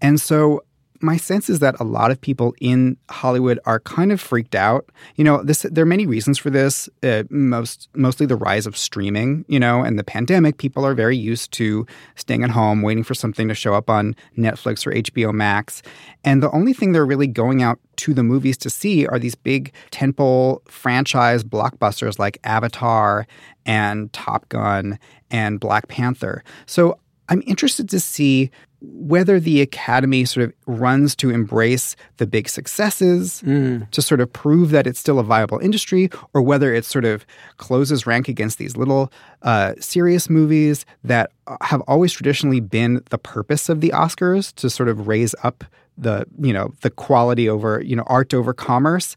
And 0.00 0.20
so 0.20 0.64
my 1.02 1.16
sense 1.16 1.50
is 1.50 1.58
that 1.58 1.78
a 1.80 1.84
lot 1.84 2.10
of 2.10 2.20
people 2.20 2.54
in 2.60 2.96
Hollywood 3.10 3.58
are 3.64 3.80
kind 3.80 4.12
of 4.12 4.20
freaked 4.20 4.54
out. 4.54 4.88
You 5.16 5.24
know, 5.24 5.42
this 5.42 5.62
there 5.62 5.82
are 5.82 5.86
many 5.86 6.06
reasons 6.06 6.38
for 6.38 6.50
this. 6.50 6.88
Uh, 7.02 7.24
most 7.30 7.88
mostly 7.94 8.26
the 8.26 8.36
rise 8.36 8.66
of 8.66 8.76
streaming, 8.76 9.44
you 9.48 9.58
know, 9.58 9.82
and 9.82 9.98
the 9.98 10.04
pandemic. 10.04 10.58
People 10.58 10.86
are 10.86 10.94
very 10.94 11.16
used 11.16 11.52
to 11.52 11.86
staying 12.14 12.44
at 12.44 12.50
home, 12.50 12.82
waiting 12.82 13.04
for 13.04 13.14
something 13.14 13.48
to 13.48 13.54
show 13.54 13.74
up 13.74 13.90
on 13.90 14.14
Netflix 14.38 14.86
or 14.86 14.92
HBO 14.92 15.32
Max, 15.32 15.82
and 16.24 16.42
the 16.42 16.50
only 16.52 16.72
thing 16.72 16.92
they're 16.92 17.06
really 17.06 17.26
going 17.26 17.62
out 17.62 17.78
to 17.96 18.14
the 18.14 18.22
movies 18.22 18.56
to 18.58 18.70
see 18.70 19.06
are 19.06 19.18
these 19.18 19.34
big 19.34 19.72
tentpole 19.90 20.66
franchise 20.68 21.44
blockbusters 21.44 22.18
like 22.18 22.38
Avatar 22.44 23.26
and 23.66 24.12
Top 24.12 24.48
Gun 24.48 24.98
and 25.30 25.60
Black 25.60 25.88
Panther. 25.88 26.42
So 26.66 26.98
I'm 27.28 27.42
interested 27.46 27.88
to 27.90 28.00
see 28.00 28.50
whether 28.84 29.38
the 29.38 29.60
Academy 29.60 30.24
sort 30.24 30.44
of 30.48 30.52
runs 30.66 31.14
to 31.16 31.30
embrace 31.30 31.94
the 32.16 32.26
big 32.26 32.48
successes 32.48 33.42
Mm. 33.46 33.88
to 33.90 34.02
sort 34.02 34.20
of 34.20 34.32
prove 34.32 34.70
that 34.70 34.86
it's 34.86 34.98
still 34.98 35.18
a 35.18 35.22
viable 35.22 35.58
industry, 35.60 36.10
or 36.34 36.42
whether 36.42 36.74
it 36.74 36.84
sort 36.84 37.04
of 37.04 37.24
closes 37.58 38.06
rank 38.06 38.28
against 38.28 38.58
these 38.58 38.76
little 38.76 39.12
uh, 39.42 39.74
serious 39.78 40.28
movies 40.28 40.84
that 41.04 41.30
have 41.60 41.80
always 41.82 42.12
traditionally 42.12 42.60
been 42.60 43.02
the 43.10 43.18
purpose 43.18 43.68
of 43.68 43.80
the 43.80 43.90
Oscars 43.90 44.52
to 44.56 44.68
sort 44.68 44.88
of 44.88 45.06
raise 45.06 45.34
up 45.44 45.64
the 45.98 46.24
you 46.40 46.52
know 46.52 46.72
the 46.80 46.90
quality 46.90 47.48
over 47.48 47.80
you 47.84 47.94
know 47.94 48.04
art 48.06 48.32
over 48.34 48.52
commerce. 48.54 49.14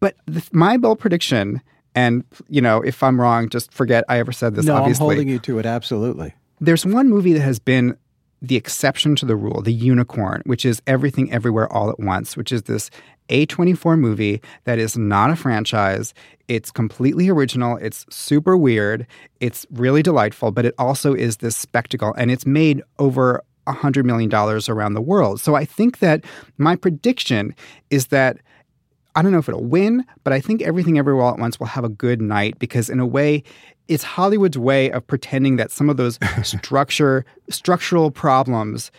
But 0.00 0.16
the, 0.26 0.42
my 0.52 0.76
bold 0.76 0.98
prediction, 0.98 1.60
and 1.94 2.24
you 2.48 2.60
know 2.60 2.80
if 2.80 3.02
I'm 3.02 3.20
wrong, 3.20 3.48
just 3.48 3.72
forget 3.72 4.04
I 4.08 4.18
ever 4.18 4.32
said 4.32 4.54
this. 4.54 4.64
no, 4.64 4.74
obviously, 4.76 5.02
I'm 5.04 5.08
holding 5.10 5.28
you 5.28 5.38
to 5.40 5.58
it. 5.58 5.66
Absolutely. 5.66 6.34
there's 6.60 6.84
one 6.86 7.08
movie 7.08 7.32
that 7.34 7.40
has 7.42 7.58
been 7.58 7.96
the 8.40 8.56
exception 8.56 9.16
to 9.16 9.26
the 9.26 9.36
rule, 9.36 9.62
the 9.62 9.72
unicorn, 9.72 10.42
which 10.46 10.64
is 10.64 10.82
Everything 10.86 11.30
Everywhere 11.32 11.72
All 11.72 11.90
at 11.90 11.98
Once, 11.98 12.36
which 12.36 12.52
is 12.52 12.62
this 12.62 12.90
A24 13.28 13.98
movie 13.98 14.40
that 14.64 14.78
is 14.78 14.96
not 14.96 15.30
a 15.30 15.36
franchise. 15.36 16.14
It's 16.46 16.70
completely 16.70 17.28
original. 17.28 17.76
It's 17.78 18.06
super 18.10 18.56
weird. 18.56 19.06
It's 19.40 19.66
really 19.72 20.02
delightful, 20.02 20.50
but 20.50 20.64
it 20.64 20.74
also 20.78 21.14
is 21.14 21.38
this 21.38 21.56
spectacle. 21.56 22.14
And 22.16 22.30
it's 22.30 22.46
made 22.46 22.82
over 22.98 23.42
$100 23.66 24.04
million 24.04 24.32
around 24.68 24.94
the 24.94 25.00
world. 25.00 25.40
So 25.40 25.54
I 25.54 25.64
think 25.64 25.98
that 25.98 26.24
my 26.56 26.74
prediction 26.74 27.54
is 27.90 28.06
that 28.06 28.38
I 29.18 29.22
don't 29.22 29.32
know 29.32 29.38
if 29.38 29.48
it'll 29.48 29.64
win, 29.64 30.06
but 30.22 30.32
I 30.32 30.40
think 30.40 30.62
Everything 30.62 30.96
Everywhere 30.96 31.24
All 31.24 31.32
at 31.32 31.40
Once 31.40 31.58
will 31.58 31.66
have 31.66 31.82
a 31.82 31.88
good 31.88 32.22
night 32.22 32.56
because, 32.60 32.88
in 32.88 33.00
a 33.00 33.06
way, 33.06 33.42
it's 33.88 34.04
Hollywood's 34.04 34.56
way 34.56 34.92
of 34.92 35.04
pretending 35.08 35.56
that 35.56 35.72
some 35.72 35.90
of 35.90 35.96
those 35.96 36.20
structure 36.44 37.24
structural 37.50 38.12
problems 38.12 38.92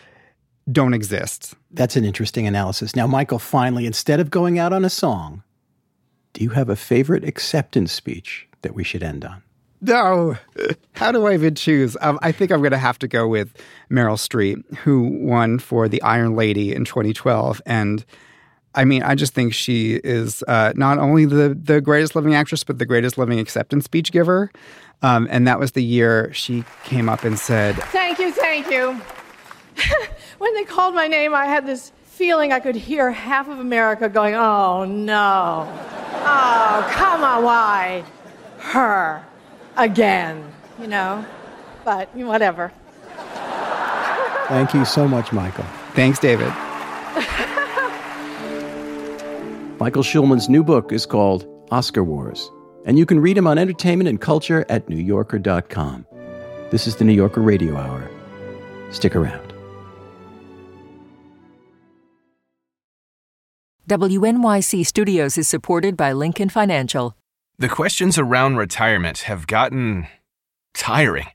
don't 0.70 0.92
exist. 0.92 1.54
That's 1.70 1.96
an 1.96 2.04
interesting 2.04 2.46
analysis. 2.46 2.94
Now, 2.94 3.06
Michael, 3.06 3.38
finally, 3.38 3.86
instead 3.86 4.20
of 4.20 4.30
going 4.30 4.58
out 4.58 4.74
on 4.74 4.84
a 4.84 4.90
song, 4.90 5.42
do 6.34 6.44
you 6.44 6.50
have 6.50 6.68
a 6.68 6.76
favorite 6.76 7.24
acceptance 7.24 7.90
speech 7.90 8.46
that 8.60 8.74
we 8.74 8.84
should 8.84 9.02
end 9.02 9.24
on? 9.24 9.42
No, 9.80 10.36
how 10.92 11.12
do 11.12 11.26
I 11.28 11.32
even 11.32 11.54
choose? 11.54 11.96
Um, 12.02 12.18
I 12.20 12.30
think 12.30 12.52
I'm 12.52 12.58
going 12.58 12.72
to 12.72 12.76
have 12.76 12.98
to 12.98 13.08
go 13.08 13.26
with 13.26 13.56
Meryl 13.90 14.18
Streep, 14.18 14.76
who 14.80 15.04
won 15.22 15.58
for 15.58 15.88
The 15.88 16.02
Iron 16.02 16.36
Lady 16.36 16.74
in 16.74 16.84
2012, 16.84 17.62
and 17.64 18.04
I 18.74 18.84
mean, 18.84 19.02
I 19.02 19.14
just 19.14 19.34
think 19.34 19.52
she 19.52 19.94
is 20.04 20.42
uh, 20.46 20.72
not 20.76 20.98
only 20.98 21.24
the 21.24 21.58
the 21.60 21.80
greatest 21.80 22.14
living 22.14 22.34
actress, 22.34 22.64
but 22.64 22.78
the 22.78 22.86
greatest 22.86 23.18
living 23.18 23.38
acceptance 23.38 23.84
speech 23.84 24.12
giver. 24.12 24.50
Um, 25.02 25.26
and 25.30 25.46
that 25.46 25.58
was 25.58 25.72
the 25.72 25.82
year 25.82 26.32
she 26.34 26.64
came 26.84 27.08
up 27.08 27.24
and 27.24 27.38
said, 27.38 27.76
Thank 27.84 28.18
you, 28.18 28.32
thank 28.32 28.70
you. 28.70 29.00
when 30.38 30.54
they 30.54 30.64
called 30.64 30.94
my 30.94 31.06
name, 31.06 31.34
I 31.34 31.46
had 31.46 31.66
this 31.66 31.92
feeling 32.20 32.52
I 32.52 32.60
could 32.60 32.76
hear 32.76 33.10
half 33.10 33.48
of 33.48 33.58
America 33.58 34.06
going, 34.10 34.34
oh 34.34 34.84
no. 34.84 35.66
Oh, 36.22 36.90
come 36.92 37.24
on, 37.24 37.42
why? 37.42 38.04
Her. 38.58 39.24
Again, 39.78 40.52
you 40.78 40.86
know? 40.86 41.24
But 41.82 42.14
whatever. 42.14 42.72
Thank 44.48 44.74
you 44.74 44.84
so 44.84 45.08
much, 45.08 45.32
Michael. 45.32 45.64
Thanks, 45.94 46.18
David. 46.18 46.52
Michael 49.80 50.02
Schulman's 50.02 50.50
new 50.50 50.62
book 50.62 50.92
is 50.92 51.06
called 51.06 51.46
Oscar 51.70 52.04
Wars, 52.04 52.50
and 52.84 52.98
you 52.98 53.06
can 53.06 53.18
read 53.18 53.38
him 53.38 53.46
on 53.46 53.56
entertainment 53.56 54.08
and 54.10 54.20
culture 54.20 54.66
at 54.68 54.86
NewYorker.com. 54.88 56.04
This 56.70 56.86
is 56.86 56.96
the 56.96 57.04
New 57.06 57.14
Yorker 57.14 57.40
Radio 57.40 57.78
Hour. 57.78 58.10
Stick 58.90 59.16
around. 59.16 59.54
WNYC 63.88 64.84
Studios 64.84 65.38
is 65.38 65.48
supported 65.48 65.96
by 65.96 66.12
Lincoln 66.12 66.50
Financial. 66.50 67.16
The 67.58 67.70
questions 67.70 68.18
around 68.18 68.56
retirement 68.56 69.20
have 69.20 69.46
gotten 69.46 70.08
tiring. 70.74 71.28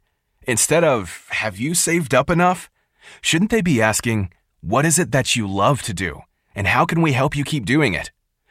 Instead 0.43 0.83
of, 0.83 1.25
have 1.31 1.57
you 1.57 1.73
saved 1.73 2.13
up 2.13 2.29
enough? 2.29 2.69
Shouldn't 3.21 3.49
they 3.49 3.61
be 3.61 3.81
asking, 3.81 4.31
what 4.61 4.85
is 4.85 4.99
it 4.99 5.11
that 5.11 5.35
you 5.35 5.47
love 5.47 5.81
to 5.81 5.95
do? 5.95 6.21
And 6.53 6.67
how 6.67 6.85
can 6.85 7.01
we 7.01 7.13
help 7.13 7.35
you 7.35 7.43
keep 7.43 7.65
doing 7.65 7.95
it? 7.95 8.11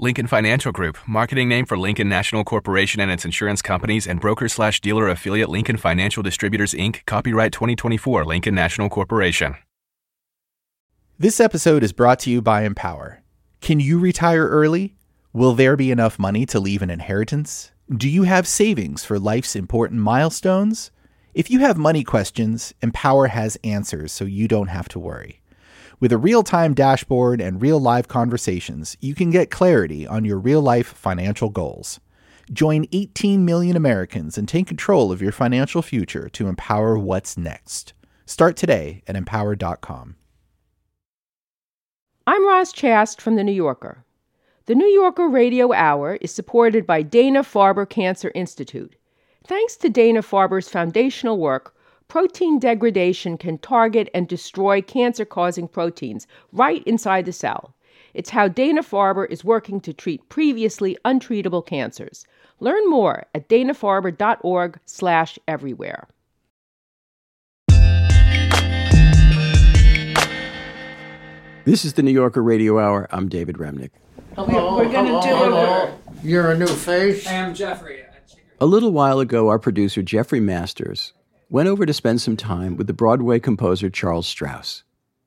Lincoln 0.00 0.28
Financial 0.28 0.70
Group, 0.70 0.96
marketing 1.08 1.48
name 1.48 1.66
for 1.66 1.76
Lincoln 1.76 2.08
National 2.08 2.44
Corporation 2.44 3.00
and 3.00 3.10
its 3.10 3.24
insurance 3.24 3.60
companies 3.60 4.06
and 4.06 4.20
broker 4.20 4.48
slash 4.48 4.80
dealer 4.80 5.08
affiliate 5.08 5.48
Lincoln 5.48 5.76
Financial 5.76 6.22
Distributors 6.22 6.72
Inc., 6.72 7.04
copyright 7.04 7.52
2024 7.52 8.24
Lincoln 8.24 8.54
National 8.54 8.88
Corporation. 8.88 9.56
This 11.18 11.40
episode 11.40 11.82
is 11.82 11.92
brought 11.92 12.20
to 12.20 12.30
you 12.30 12.40
by 12.40 12.62
Empower. 12.62 13.24
Can 13.60 13.80
you 13.80 13.98
retire 13.98 14.46
early? 14.46 14.94
Will 15.32 15.54
there 15.54 15.76
be 15.76 15.90
enough 15.90 16.16
money 16.16 16.46
to 16.46 16.60
leave 16.60 16.80
an 16.80 16.90
inheritance? 16.90 17.72
Do 17.90 18.08
you 18.08 18.22
have 18.22 18.46
savings 18.46 19.04
for 19.04 19.18
life's 19.18 19.56
important 19.56 20.00
milestones? 20.00 20.92
If 21.34 21.50
you 21.50 21.58
have 21.58 21.76
money 21.76 22.04
questions, 22.04 22.72
Empower 22.82 23.26
has 23.26 23.58
answers 23.64 24.12
so 24.12 24.24
you 24.24 24.46
don't 24.46 24.68
have 24.68 24.88
to 24.90 25.00
worry. 25.00 25.37
With 26.00 26.12
a 26.12 26.18
real 26.18 26.44
time 26.44 26.74
dashboard 26.74 27.40
and 27.40 27.60
real 27.60 27.80
live 27.80 28.06
conversations, 28.06 28.96
you 29.00 29.16
can 29.16 29.30
get 29.30 29.50
clarity 29.50 30.06
on 30.06 30.24
your 30.24 30.38
real 30.38 30.62
life 30.62 30.86
financial 30.86 31.48
goals. 31.48 31.98
Join 32.52 32.86
18 32.92 33.44
million 33.44 33.76
Americans 33.76 34.38
and 34.38 34.48
take 34.48 34.68
control 34.68 35.10
of 35.10 35.20
your 35.20 35.32
financial 35.32 35.82
future 35.82 36.28
to 36.28 36.46
empower 36.46 36.96
what's 36.96 37.36
next. 37.36 37.94
Start 38.26 38.56
today 38.56 39.02
at 39.08 39.16
empower.com. 39.16 40.14
I'm 42.28 42.46
Roz 42.46 42.72
Chast 42.72 43.20
from 43.20 43.34
The 43.34 43.42
New 43.42 43.50
Yorker. 43.50 44.04
The 44.66 44.76
New 44.76 44.86
Yorker 44.86 45.28
Radio 45.28 45.72
Hour 45.72 46.16
is 46.20 46.30
supported 46.30 46.86
by 46.86 47.02
Dana 47.02 47.42
Farber 47.42 47.88
Cancer 47.88 48.30
Institute. 48.36 48.94
Thanks 49.44 49.76
to 49.78 49.88
Dana 49.88 50.22
Farber's 50.22 50.68
foundational 50.68 51.38
work, 51.38 51.74
protein 52.08 52.58
degradation 52.58 53.36
can 53.38 53.58
target 53.58 54.08
and 54.14 54.26
destroy 54.26 54.80
cancer 54.82 55.24
causing 55.26 55.68
proteins 55.68 56.26
right 56.52 56.82
inside 56.84 57.26
the 57.26 57.32
cell. 57.32 57.74
It's 58.14 58.30
how 58.30 58.48
Dana 58.48 58.82
Farber 58.82 59.30
is 59.30 59.44
working 59.44 59.80
to 59.82 59.92
treat 59.92 60.26
previously 60.30 60.96
untreatable 61.04 61.64
cancers. 61.64 62.26
Learn 62.60 62.88
more 62.88 63.26
at 63.34 63.48
danafarber.org/slash/everywhere. 63.48 66.08
This 71.64 71.84
is 71.84 71.92
the 71.92 72.02
New 72.02 72.12
Yorker 72.12 72.42
Radio 72.42 72.78
Hour. 72.78 73.06
I'm 73.10 73.28
David 73.28 73.56
Remnick. 73.56 73.90
Hello, 74.34 74.76
We're 74.78 74.90
gonna 74.90 75.08
hello, 75.08 75.20
do 75.20 75.28
hello. 75.28 75.84
it. 75.84 75.90
You're 76.24 76.50
a 76.52 76.58
new 76.58 76.66
face. 76.66 77.26
I 77.26 77.32
am 77.34 77.54
Jeffrey. 77.54 78.04
A 78.60 78.66
little 78.66 78.90
while 78.90 79.20
ago, 79.20 79.48
our 79.48 79.58
producer, 79.58 80.02
Jeffrey 80.02 80.40
Masters, 80.40 81.12
went 81.50 81.68
over 81.68 81.86
to 81.86 81.92
spend 81.92 82.20
some 82.20 82.36
time 82.36 82.76
with 82.76 82.86
the 82.86 82.92
Broadway 82.92 83.40
composer 83.40 83.88
Charles 83.88 84.26
Strouse. 84.26 84.82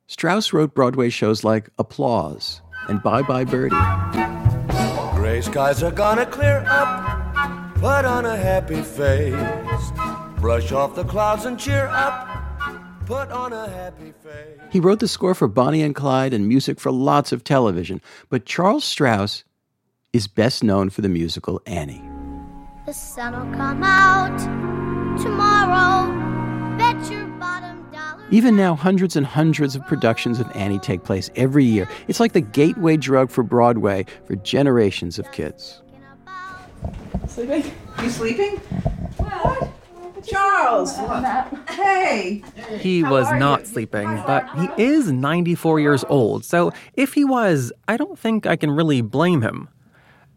Strouse 0.08 0.54
wrote 0.54 0.76
Broadway 0.76 1.10
shows 1.10 1.44
like 1.44 1.70
Applause 1.80 2.62
and 2.88 3.02
Bye 3.02 3.22
Bye 3.24 3.46
Birdie. 3.46 3.76
Gray 5.16 5.42
skies 5.42 5.82
are 5.84 5.92
gonna 5.92 6.26
clear 6.26 6.64
up. 6.68 7.76
Put 7.76 8.06
on 8.06 8.26
a 8.26 8.36
happy 8.36 8.82
face. 8.82 9.92
Brush 10.40 10.72
off 10.72 10.96
the 10.96 11.06
clouds 11.06 11.46
and 11.46 11.60
cheer 11.60 11.88
up. 11.88 12.28
put 13.06 13.32
on 13.32 13.52
a 13.52 13.68
happy 13.68 14.14
face. 14.24 14.60
He 14.72 14.80
wrote 14.80 15.00
the 15.00 15.08
score 15.08 15.34
for 15.36 15.48
Bonnie 15.48 15.82
and 15.82 15.96
Clyde 15.96 16.34
and 16.34 16.48
music 16.48 16.80
for 16.80 16.92
lots 16.92 17.32
of 17.32 17.44
television, 17.44 18.00
but 18.30 18.46
Charles 18.46 18.84
Strouse 18.84 19.44
is 20.14 20.28
best 20.28 20.64
known 20.64 20.90
for 20.90 21.02
the 21.02 21.10
musical 21.10 21.62
Annie. 21.66 22.04
The 22.86 22.94
sun'll 22.94 23.52
come 23.56 23.84
out 23.84 24.91
tomorrow. 25.18 26.78
Bet 26.78 27.12
your 27.12 27.28
bottom 27.28 27.90
dollar. 27.92 28.24
Even 28.32 28.56
now, 28.56 28.76
hundreds 28.76 29.16
and 29.16 29.26
hundreds 29.26 29.76
of 29.76 29.86
productions 29.88 30.40
of 30.40 30.50
Annie 30.56 30.80
take 30.80 31.04
place 31.04 31.30
every 31.36 31.66
year. 31.66 31.88
It's 32.08 32.20
like 32.20 32.34
the 32.34 32.42
gateway 32.42 32.98
drug 32.98 33.30
for 33.30 33.44
Broadway 33.44 34.06
for 34.26 34.36
generations 34.36 35.20
of 35.20 35.32
kids. 35.32 35.82
Sleeping? 37.28 37.72
You 38.02 38.10
sleeping? 38.10 38.58
What? 39.18 39.70
Charles! 40.26 40.96
Hey! 41.70 42.44
He 42.80 43.04
was 43.04 43.32
not 43.34 43.66
sleeping, 43.66 44.08
but 44.28 44.48
he 44.58 44.84
is 44.84 45.12
94 45.12 45.80
years 45.80 46.04
old, 46.10 46.46
so 46.46 46.72
if 46.94 47.14
he 47.14 47.26
was, 47.26 47.74
I 47.88 47.98
don't 47.98 48.18
think 48.18 48.46
I 48.46 48.56
can 48.56 48.72
really 48.72 49.02
blame 49.02 49.42
him. 49.42 49.70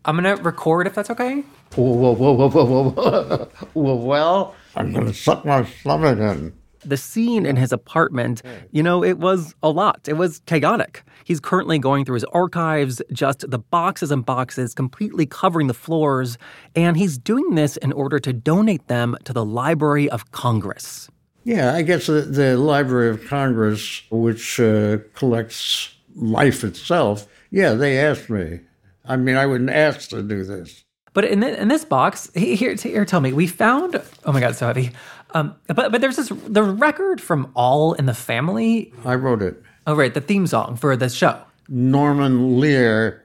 I'm 0.04 0.16
gonna 0.16 0.36
record 0.36 0.86
if 0.86 0.94
that's 0.94 1.10
okay. 1.10 1.44
Whoa, 1.74 2.12
whoa, 2.12 2.12
whoa, 2.12 2.48
whoa, 2.48 2.48
whoa, 2.48 2.90
whoa. 2.90 3.48
well, 3.74 3.98
well, 3.98 4.54
I'm 4.76 4.92
going 4.92 5.06
to 5.06 5.14
suck 5.14 5.44
my 5.44 5.64
stomach 5.64 6.18
in. 6.18 6.52
The 6.84 6.96
scene 6.98 7.46
in 7.46 7.56
his 7.56 7.72
apartment, 7.72 8.42
you 8.70 8.82
know, 8.82 9.02
it 9.02 9.18
was 9.18 9.54
a 9.62 9.70
lot. 9.70 10.06
It 10.06 10.14
was 10.14 10.42
chaotic. 10.44 11.02
He's 11.24 11.40
currently 11.40 11.78
going 11.78 12.04
through 12.04 12.16
his 12.16 12.24
archives, 12.24 13.00
just 13.10 13.50
the 13.50 13.58
boxes 13.58 14.10
and 14.10 14.24
boxes 14.24 14.74
completely 14.74 15.24
covering 15.24 15.66
the 15.66 15.74
floors, 15.74 16.36
and 16.76 16.98
he's 16.98 17.16
doing 17.16 17.54
this 17.54 17.78
in 17.78 17.90
order 17.92 18.18
to 18.18 18.34
donate 18.34 18.86
them 18.88 19.16
to 19.24 19.32
the 19.32 19.44
Library 19.46 20.10
of 20.10 20.30
Congress. 20.32 21.08
Yeah, 21.44 21.74
I 21.74 21.82
guess 21.82 22.06
the, 22.06 22.20
the 22.22 22.58
Library 22.58 23.08
of 23.08 23.26
Congress, 23.26 24.02
which 24.10 24.60
uh, 24.60 24.98
collects 25.14 25.94
life 26.14 26.64
itself, 26.64 27.26
yeah, 27.50 27.72
they 27.72 27.98
asked 27.98 28.28
me. 28.28 28.60
I 29.06 29.16
mean, 29.16 29.36
I 29.36 29.46
wouldn't 29.46 29.70
ask 29.70 30.10
to 30.10 30.22
do 30.22 30.44
this. 30.44 30.83
But 31.14 31.24
in, 31.24 31.40
the, 31.40 31.60
in 31.60 31.68
this 31.68 31.84
box, 31.84 32.30
here, 32.34 32.74
here, 32.74 33.04
tell 33.04 33.20
me, 33.20 33.32
we 33.32 33.46
found. 33.46 34.02
Oh 34.24 34.32
my 34.32 34.40
God, 34.40 34.56
so 34.56 34.66
heavy. 34.66 34.90
Um, 35.30 35.56
but 35.66 35.90
but 35.90 36.00
there's 36.00 36.16
this 36.16 36.28
the 36.28 36.62
record 36.62 37.20
from 37.20 37.50
All 37.54 37.94
in 37.94 38.06
the 38.06 38.14
Family. 38.14 38.92
I 39.04 39.14
wrote 39.14 39.42
it. 39.42 39.60
Oh 39.86 39.94
right, 39.94 40.14
the 40.14 40.20
theme 40.20 40.46
song 40.46 40.76
for 40.76 40.96
this 40.96 41.14
show. 41.14 41.40
Norman 41.68 42.60
Lear 42.60 43.24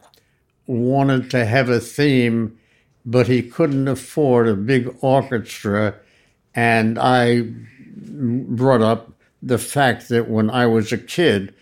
wanted 0.65 1.29
to 1.31 1.45
have 1.45 1.69
a 1.69 1.79
theme, 1.79 2.57
but 3.05 3.27
he 3.27 3.41
couldn't 3.43 3.87
afford 3.87 4.47
a 4.47 4.55
big 4.55 4.95
orchestra. 5.01 5.95
And 6.55 6.97
I 6.97 7.43
brought 7.95 8.81
up 8.81 9.11
the 9.41 9.57
fact 9.57 10.09
that 10.09 10.29
when 10.29 10.49
I 10.49 10.65
was 10.65 10.91
a 10.91 10.97
kid, 10.97 11.53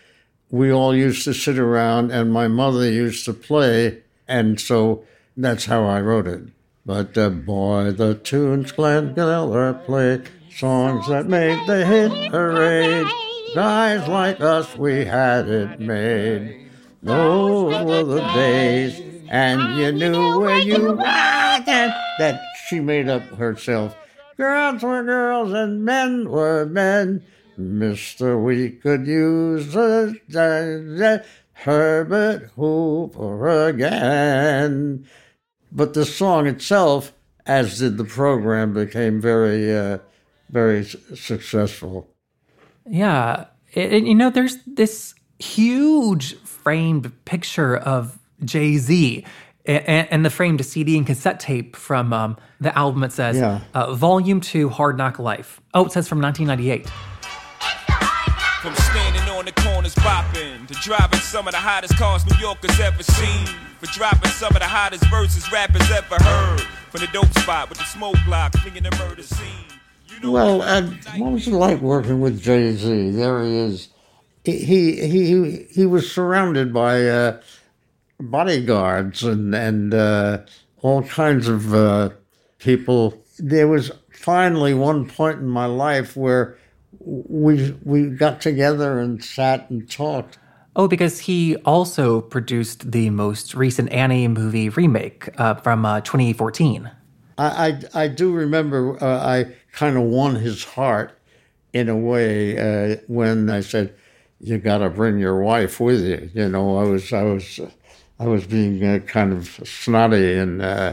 we 0.50 0.72
all 0.72 0.94
used 0.94 1.24
to 1.24 1.34
sit 1.34 1.58
around 1.58 2.10
and 2.10 2.32
my 2.32 2.48
mother 2.48 2.90
used 2.90 3.24
to 3.26 3.34
play. 3.34 4.02
And 4.26 4.58
so 4.60 5.04
that's 5.38 5.64
how 5.66 5.84
I 5.84 6.00
wrote 6.00 6.26
it. 6.26 6.42
But 6.84 7.16
uh, 7.16 7.30
boy, 7.30 7.92
the 7.92 8.14
tunes 8.14 8.72
Glenn 8.72 9.14
Miller 9.14 9.72
played, 9.74 10.28
songs 10.54 11.06
that 11.08 11.26
made 11.26 11.66
the 11.66 11.84
hit 11.86 12.30
parade. 12.30 13.06
Guys 13.54 14.06
like 14.08 14.40
us, 14.40 14.76
we 14.76 15.04
had 15.04 15.48
it 15.48 15.80
made. 15.80 16.68
Those 17.02 17.84
were 17.84 18.04
the 18.04 18.20
days, 18.34 19.00
and 19.28 19.78
you 19.78 19.92
knew 19.92 20.40
where 20.40 20.58
you 20.58 20.82
were. 20.82 20.96
That, 20.96 21.96
that 22.18 22.40
she 22.68 22.80
made 22.80 23.08
up 23.08 23.22
herself. 23.36 23.96
Girls 24.36 24.82
were 24.82 25.02
girls 25.04 25.52
and 25.52 25.84
men 25.84 26.28
were 26.28 26.66
men. 26.66 27.22
Mister, 27.56 28.38
we 28.38 28.70
could 28.70 29.06
use 29.06 29.74
a, 29.74 30.14
a- 30.34 31.02
a 31.02 31.24
Herbert 31.54 32.50
Hoover 32.54 33.68
again. 33.68 35.06
But 35.70 35.94
the 35.94 36.04
song 36.04 36.46
itself, 36.46 37.12
as 37.46 37.78
did 37.78 37.96
the 37.98 38.04
program, 38.04 38.72
became 38.74 39.20
very, 39.20 39.74
uh, 39.76 39.98
very 40.50 40.84
successful. 40.84 42.08
Yeah, 42.88 43.46
and, 43.74 44.08
you 44.08 44.14
know, 44.14 44.30
there's 44.30 44.56
this 44.66 45.14
huge 45.38 46.36
framed 46.38 47.12
picture 47.24 47.76
of 47.76 48.18
Jay 48.44 48.76
Z. 48.78 49.24
And, 49.66 50.24
the 50.24 50.30
framed 50.30 50.64
CD 50.64 50.96
and 50.96 51.06
cassette 51.06 51.40
tape 51.40 51.76
from 51.76 52.10
um, 52.14 52.38
the 52.58 52.76
album, 52.78 53.02
it 53.02 53.12
says 53.12 53.36
Yeah. 53.36 53.60
uh, 53.74 53.92
Volume 53.94 54.40
2 54.40 54.70
Hard 54.70 54.96
Knock 54.96 55.18
Life. 55.18 55.60
Oh, 55.74 55.84
it 55.84 55.92
says 55.92 56.08
from 56.08 56.22
1998. 56.22 56.90
On 59.96 60.24
the 60.34 60.66
to 60.66 60.74
driving 60.82 61.18
some 61.20 61.48
of 61.48 61.52
the 61.52 61.58
hottest 61.58 61.96
cars 61.96 62.26
New 62.26 62.36
Yorkers 62.38 62.78
ever 62.78 63.02
seen. 63.02 63.46
For 63.80 63.86
dropping 63.86 64.30
some 64.32 64.54
of 64.54 64.60
the 64.60 64.66
hottest 64.66 65.04
verses 65.06 65.50
rappers 65.50 65.90
ever 65.90 66.22
heard. 66.22 66.60
From 66.90 67.00
the 67.00 67.06
dope 67.06 67.32
spot 67.38 67.70
with 67.70 67.78
the 67.78 67.84
smoke 67.84 68.16
block, 68.26 68.52
thinking 68.52 68.82
the 68.82 68.90
murder 68.98 69.22
scene. 69.22 69.64
Well, 70.22 70.62
and 70.62 71.02
what 71.16 71.32
was 71.32 71.48
it 71.48 71.52
like 71.52 71.80
working 71.80 72.20
with 72.20 72.42
Jay 72.42 72.72
Z? 72.74 73.12
There 73.12 73.42
he 73.44 73.56
is. 73.56 73.88
He 74.44 74.58
he 74.58 75.08
he, 75.08 75.66
he 75.70 75.86
was 75.86 76.10
surrounded 76.10 76.74
by 76.74 77.06
uh, 77.08 77.40
bodyguards 78.20 79.22
and 79.22 79.54
and 79.54 79.94
uh, 79.94 80.40
all 80.82 81.02
kinds 81.02 81.48
of 81.48 81.72
uh, 81.72 82.10
people. 82.58 83.22
There 83.38 83.68
was 83.68 83.90
finally 84.10 84.74
one 84.74 85.08
point 85.08 85.38
in 85.38 85.48
my 85.48 85.66
life 85.66 86.14
where 86.14 86.58
we 87.08 87.74
we 87.84 88.10
got 88.10 88.40
together 88.40 88.98
and 88.98 89.24
sat 89.24 89.70
and 89.70 89.90
talked. 89.90 90.38
Oh, 90.76 90.86
because 90.86 91.20
he 91.20 91.56
also 91.64 92.20
produced 92.20 92.92
the 92.92 93.10
most 93.10 93.54
recent 93.54 93.90
Annie 93.90 94.28
movie 94.28 94.68
remake 94.68 95.28
uh, 95.40 95.54
from 95.54 95.84
uh, 95.84 96.02
2014. 96.02 96.90
I, 97.38 97.80
I, 97.94 98.02
I 98.02 98.08
do 98.08 98.32
remember 98.32 99.02
uh, 99.02 99.26
I 99.26 99.54
kind 99.72 99.96
of 99.96 100.04
won 100.04 100.36
his 100.36 100.62
heart 100.62 101.18
in 101.72 101.88
a 101.88 101.96
way 101.96 102.58
uh, 102.58 102.96
when 103.06 103.48
I 103.48 103.60
said, 103.60 103.94
"You 104.40 104.58
got 104.58 104.78
to 104.78 104.90
bring 104.90 105.18
your 105.18 105.40
wife 105.40 105.80
with 105.80 106.04
you." 106.04 106.30
You 106.34 106.48
know, 106.48 106.78
I 106.78 106.84
was 106.84 107.12
I 107.12 107.22
was 107.22 107.58
I 108.18 108.26
was 108.26 108.46
being 108.46 108.84
uh, 108.84 108.98
kind 109.06 109.32
of 109.32 109.48
snotty, 109.64 110.34
and 110.34 110.60
uh, 110.60 110.92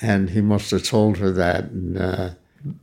and 0.00 0.30
he 0.30 0.40
must 0.40 0.70
have 0.70 0.84
told 0.84 1.18
her 1.18 1.30
that. 1.32 1.64
And, 1.64 2.36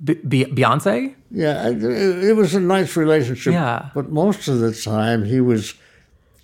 B- 0.03 0.45
Beyonce? 0.45 1.15
yeah, 1.31 1.69
it, 1.69 1.83
it 1.83 2.35
was 2.35 2.55
a 2.55 2.59
nice 2.59 2.95
relationship. 2.95 3.53
Yeah. 3.53 3.89
but 3.93 4.09
most 4.09 4.47
of 4.47 4.59
the 4.59 4.73
time 4.73 5.25
he 5.25 5.41
was 5.41 5.73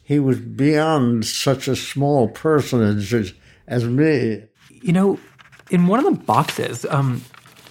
he 0.03 0.17
was 0.17 0.39
beyond 0.39 1.25
such 1.25 1.67
a 1.67 1.75
small 1.75 2.27
personage 2.29 3.13
as, 3.13 3.33
as 3.67 3.85
me. 3.85 4.43
You 4.81 4.91
know, 4.91 5.19
in 5.69 5.85
one 5.85 5.99
of 5.99 6.05
the 6.05 6.19
boxes, 6.23 6.83
um, 6.89 7.23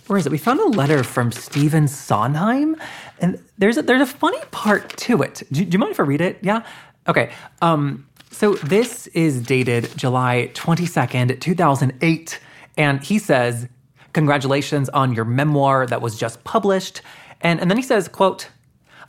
where 0.06 0.18
is 0.18 0.24
it? 0.26 0.30
We 0.30 0.38
found 0.38 0.60
a 0.60 0.66
letter 0.68 1.02
from 1.02 1.32
Stephen 1.32 1.88
Sondheim, 1.88 2.76
and 3.18 3.42
there's 3.58 3.76
a, 3.76 3.82
there's 3.82 4.02
a 4.02 4.06
funny 4.06 4.38
part 4.52 4.96
to 4.98 5.22
it. 5.22 5.42
Do, 5.50 5.64
do 5.64 5.70
you 5.72 5.78
mind 5.80 5.90
if 5.90 5.98
I 5.98 6.04
read 6.04 6.20
it? 6.20 6.38
Yeah. 6.40 6.64
Okay. 7.08 7.32
Um, 7.60 8.06
so 8.30 8.54
this 8.54 9.08
is 9.08 9.42
dated 9.42 9.90
July 9.96 10.50
22nd, 10.54 11.40
2008, 11.40 12.40
and 12.76 13.02
he 13.02 13.18
says, 13.18 13.66
"Congratulations 14.12 14.88
on 14.90 15.12
your 15.12 15.24
memoir 15.24 15.86
that 15.86 16.00
was 16.00 16.18
just 16.18 16.42
published." 16.44 17.02
And 17.40 17.60
and 17.60 17.70
then 17.70 17.76
he 17.76 17.82
says, 17.82 18.08
"quote." 18.08 18.48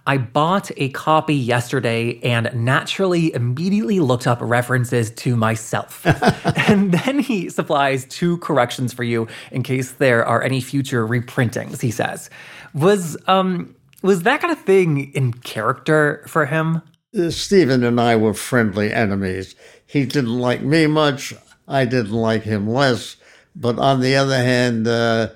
I 0.07 0.17
bought 0.17 0.71
a 0.77 0.89
copy 0.89 1.35
yesterday 1.35 2.19
and 2.23 2.49
naturally 2.55 3.31
immediately 3.35 3.99
looked 3.99 4.25
up 4.25 4.39
references 4.41 5.11
to 5.11 5.35
myself. 5.35 6.03
and 6.67 6.91
then 6.91 7.19
he 7.19 7.49
supplies 7.49 8.05
two 8.05 8.37
corrections 8.37 8.91
for 8.91 9.03
you 9.03 9.27
in 9.51 9.61
case 9.61 9.91
there 9.91 10.25
are 10.25 10.41
any 10.41 10.61
future 10.61 11.05
reprintings, 11.05 11.81
he 11.81 11.91
says. 11.91 12.29
Was 12.73 13.17
um 13.27 13.75
was 14.01 14.23
that 14.23 14.41
kind 14.41 14.51
of 14.51 14.59
thing 14.59 15.11
in 15.13 15.33
character 15.33 16.23
for 16.27 16.45
him? 16.45 16.81
Uh, 17.17 17.29
Stephen 17.29 17.83
and 17.83 17.99
I 17.99 18.15
were 18.15 18.33
friendly 18.33 18.93
enemies. 18.93 19.55
He 19.85 20.05
didn't 20.05 20.39
like 20.39 20.61
me 20.61 20.87
much. 20.87 21.33
I 21.67 21.85
didn't 21.85 22.13
like 22.13 22.43
him 22.43 22.67
less. 22.67 23.17
But 23.59 23.77
on 23.77 23.99
the 23.99 24.15
other 24.15 24.37
hand, 24.37 24.87
uh, 24.87 25.29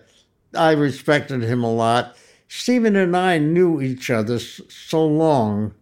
I 0.56 0.72
respected 0.72 1.44
him 1.44 1.64
a 1.64 1.74
lot. 1.74 2.16
Stephen 2.48 2.96
and 2.96 3.18
I 3.18 3.38
knew 3.38 3.82
each 3.82 4.10
other 4.10 4.40
so 4.40 5.06
long 5.06 5.74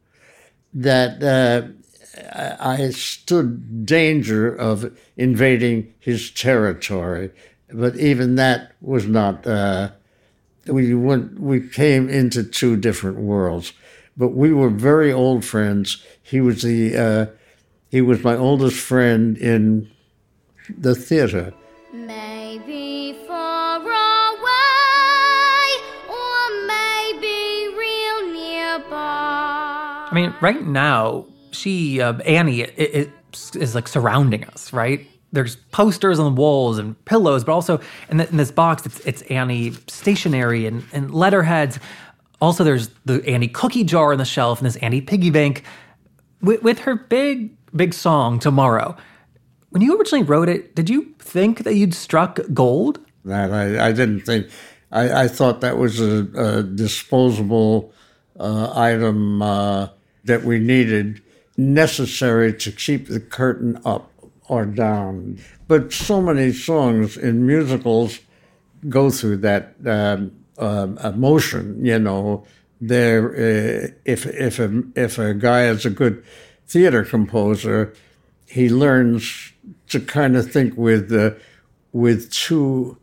that 0.73 1.21
uh, 1.21 1.67
I 2.59 2.89
stood 2.89 3.85
danger 3.85 4.53
of 4.53 4.97
invading 5.17 5.93
his 5.99 6.31
territory. 6.31 7.31
But 7.71 7.95
even 7.97 8.35
that 8.35 8.73
was 8.81 9.05
not. 9.05 9.45
Uh, 9.45 9.91
we 10.65 10.93
went. 10.95 11.39
We 11.39 11.67
came 11.67 12.09
into 12.09 12.43
two 12.43 12.75
different 12.75 13.17
worlds, 13.17 13.73
but 14.17 14.29
we 14.29 14.51
were 14.51 14.69
very 14.69 15.13
old 15.13 15.45
friends. 15.45 16.03
He 16.21 16.41
was 16.41 16.63
the. 16.63 16.97
Uh, 16.97 17.25
he 17.89 18.01
was 18.01 18.23
my 18.23 18.35
oldest 18.35 18.77
friend 18.77 19.37
in 19.37 19.89
the 20.69 20.95
theater. 20.95 21.53
Maybe 22.71 23.17
far 23.27 23.79
away, 23.79 24.47
or 26.07 26.65
maybe 26.65 27.67
real 27.77 28.31
nearby. 28.31 30.07
I 30.09 30.11
mean, 30.13 30.33
right 30.39 30.65
now, 30.65 31.25
she, 31.51 31.99
uh, 31.99 32.13
Annie, 32.19 32.61
is, 32.61 33.09
is 33.55 33.75
like 33.75 33.89
surrounding 33.89 34.45
us, 34.45 34.71
right? 34.71 35.05
There's 35.33 35.57
posters 35.57 36.17
on 36.17 36.33
the 36.33 36.41
walls 36.41 36.77
and 36.77 36.95
pillows, 37.03 37.43
but 37.43 37.51
also 37.51 37.81
in, 38.07 38.15
the, 38.17 38.29
in 38.29 38.37
this 38.37 38.51
box, 38.51 38.85
it's, 38.85 39.01
it's 39.01 39.21
Annie 39.23 39.73
stationery 39.87 40.65
and, 40.65 40.85
and 40.93 41.13
letterheads. 41.13 41.77
Also, 42.39 42.63
there's 42.63 42.89
the 43.03 43.21
Annie 43.27 43.49
cookie 43.49 43.83
jar 43.83 44.13
on 44.13 44.17
the 44.17 44.23
shelf 44.23 44.59
and 44.59 44.65
this 44.65 44.77
Annie 44.77 45.01
piggy 45.01 45.29
bank 45.29 45.63
with, 46.41 46.63
with 46.63 46.79
her 46.79 46.95
big, 46.95 47.53
big 47.75 47.93
song, 47.93 48.39
Tomorrow. 48.39 48.95
When 49.71 49.81
you 49.81 49.97
originally 49.97 50.23
wrote 50.23 50.49
it, 50.49 50.75
did 50.75 50.89
you 50.89 51.15
think 51.19 51.63
that 51.63 51.75
you'd 51.75 51.93
struck 51.93 52.39
gold? 52.53 52.99
That 53.23 53.51
I, 53.53 53.87
I 53.87 53.91
didn't 53.93 54.21
think. 54.21 54.47
I, 54.91 55.23
I 55.23 55.27
thought 55.29 55.61
that 55.61 55.77
was 55.77 56.01
a, 56.01 56.27
a 56.35 56.63
disposable 56.63 57.93
uh, 58.37 58.73
item 58.75 59.41
uh, 59.41 59.87
that 60.25 60.43
we 60.43 60.59
needed, 60.59 61.21
necessary 61.55 62.53
to 62.53 62.71
keep 62.71 63.07
the 63.07 63.21
curtain 63.21 63.79
up 63.85 64.11
or 64.49 64.65
down. 64.65 65.39
But 65.69 65.93
so 65.93 66.21
many 66.21 66.51
songs 66.51 67.15
in 67.15 67.47
musicals 67.47 68.19
go 68.89 69.09
through 69.09 69.37
that 69.37 69.75
um, 69.85 70.33
uh, 70.57 70.87
emotion. 71.01 71.85
You 71.85 71.99
know, 71.99 72.45
there 72.81 73.31
uh, 73.31 73.87
if 74.03 74.25
if 74.25 74.59
a 74.59 74.83
if 74.95 75.17
a 75.17 75.33
guy 75.33 75.67
is 75.67 75.85
a 75.85 75.89
good 75.89 76.25
theater 76.67 77.05
composer, 77.05 77.93
he 78.47 78.69
learns 78.69 79.50
to 79.91 79.99
kind 79.99 80.35
of 80.35 80.51
think 80.51 80.75
with 80.77 81.11
uh, 81.13 81.31
with 81.93 82.31
two 82.31 82.97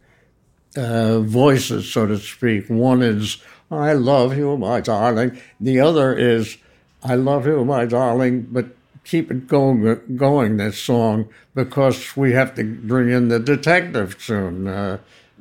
uh, 0.77 1.21
voices, 1.21 1.91
so 1.91 2.07
to 2.07 2.19
speak. 2.19 2.69
One 2.69 3.03
is 3.03 3.39
"I 3.71 3.93
love 3.93 4.37
you, 4.37 4.57
my 4.57 4.81
darling." 4.81 5.41
The 5.61 5.81
other 5.81 6.17
is 6.17 6.57
"I 7.03 7.15
love 7.15 7.47
you, 7.47 7.65
my 7.65 7.85
darling," 7.87 8.49
but 8.51 8.67
keep 9.05 9.31
it 9.31 9.47
going, 9.47 10.17
going 10.17 10.59
this 10.59 10.79
song 10.79 11.29
because 11.55 12.15
we 12.17 12.33
have 12.33 12.55
to 12.57 12.65
bring 12.65 13.11
in 13.11 13.29
the 13.29 13.39
detective 13.39 14.17
soon. 14.19 14.67
Uh, 14.67 14.99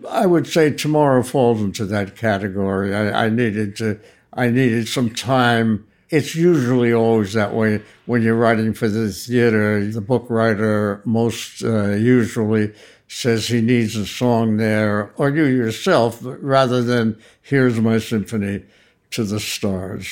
I 0.10 0.26
would 0.26 0.48
say 0.48 0.72
tomorrow 0.72 1.22
falls 1.24 1.62
into 1.62 1.86
that 1.88 2.16
category. 2.16 2.96
I, 2.96 3.26
I 3.26 3.30
needed 3.30 3.76
to. 3.78 4.00
I 4.34 4.50
needed 4.50 4.88
some 4.88 5.14
time. 5.14 5.88
It's 6.10 6.36
usually 6.36 6.93
always 6.93 7.34
that 7.34 7.54
way 7.54 7.82
when 8.06 8.22
you're 8.22 8.36
writing 8.36 8.74
for 8.74 8.88
the 8.88 9.12
theater. 9.12 9.86
The 9.86 10.02
book 10.02 10.26
writer 10.30 11.02
most 11.06 11.63
uh, 11.63 11.89
usually 11.89 12.74
says 13.10 13.48
he 13.48 13.62
needs 13.62 13.96
a 13.96 14.06
song 14.06 14.58
there, 14.58 15.12
or 15.17 15.30
you 15.30 15.46
yourself, 15.46 16.20
rather 16.22 16.82
than 16.82 17.17
here's 17.41 17.80
my 17.80 18.00
symphony 18.00 18.63
to 19.12 19.24
the 19.24 19.39
stars. 19.39 20.08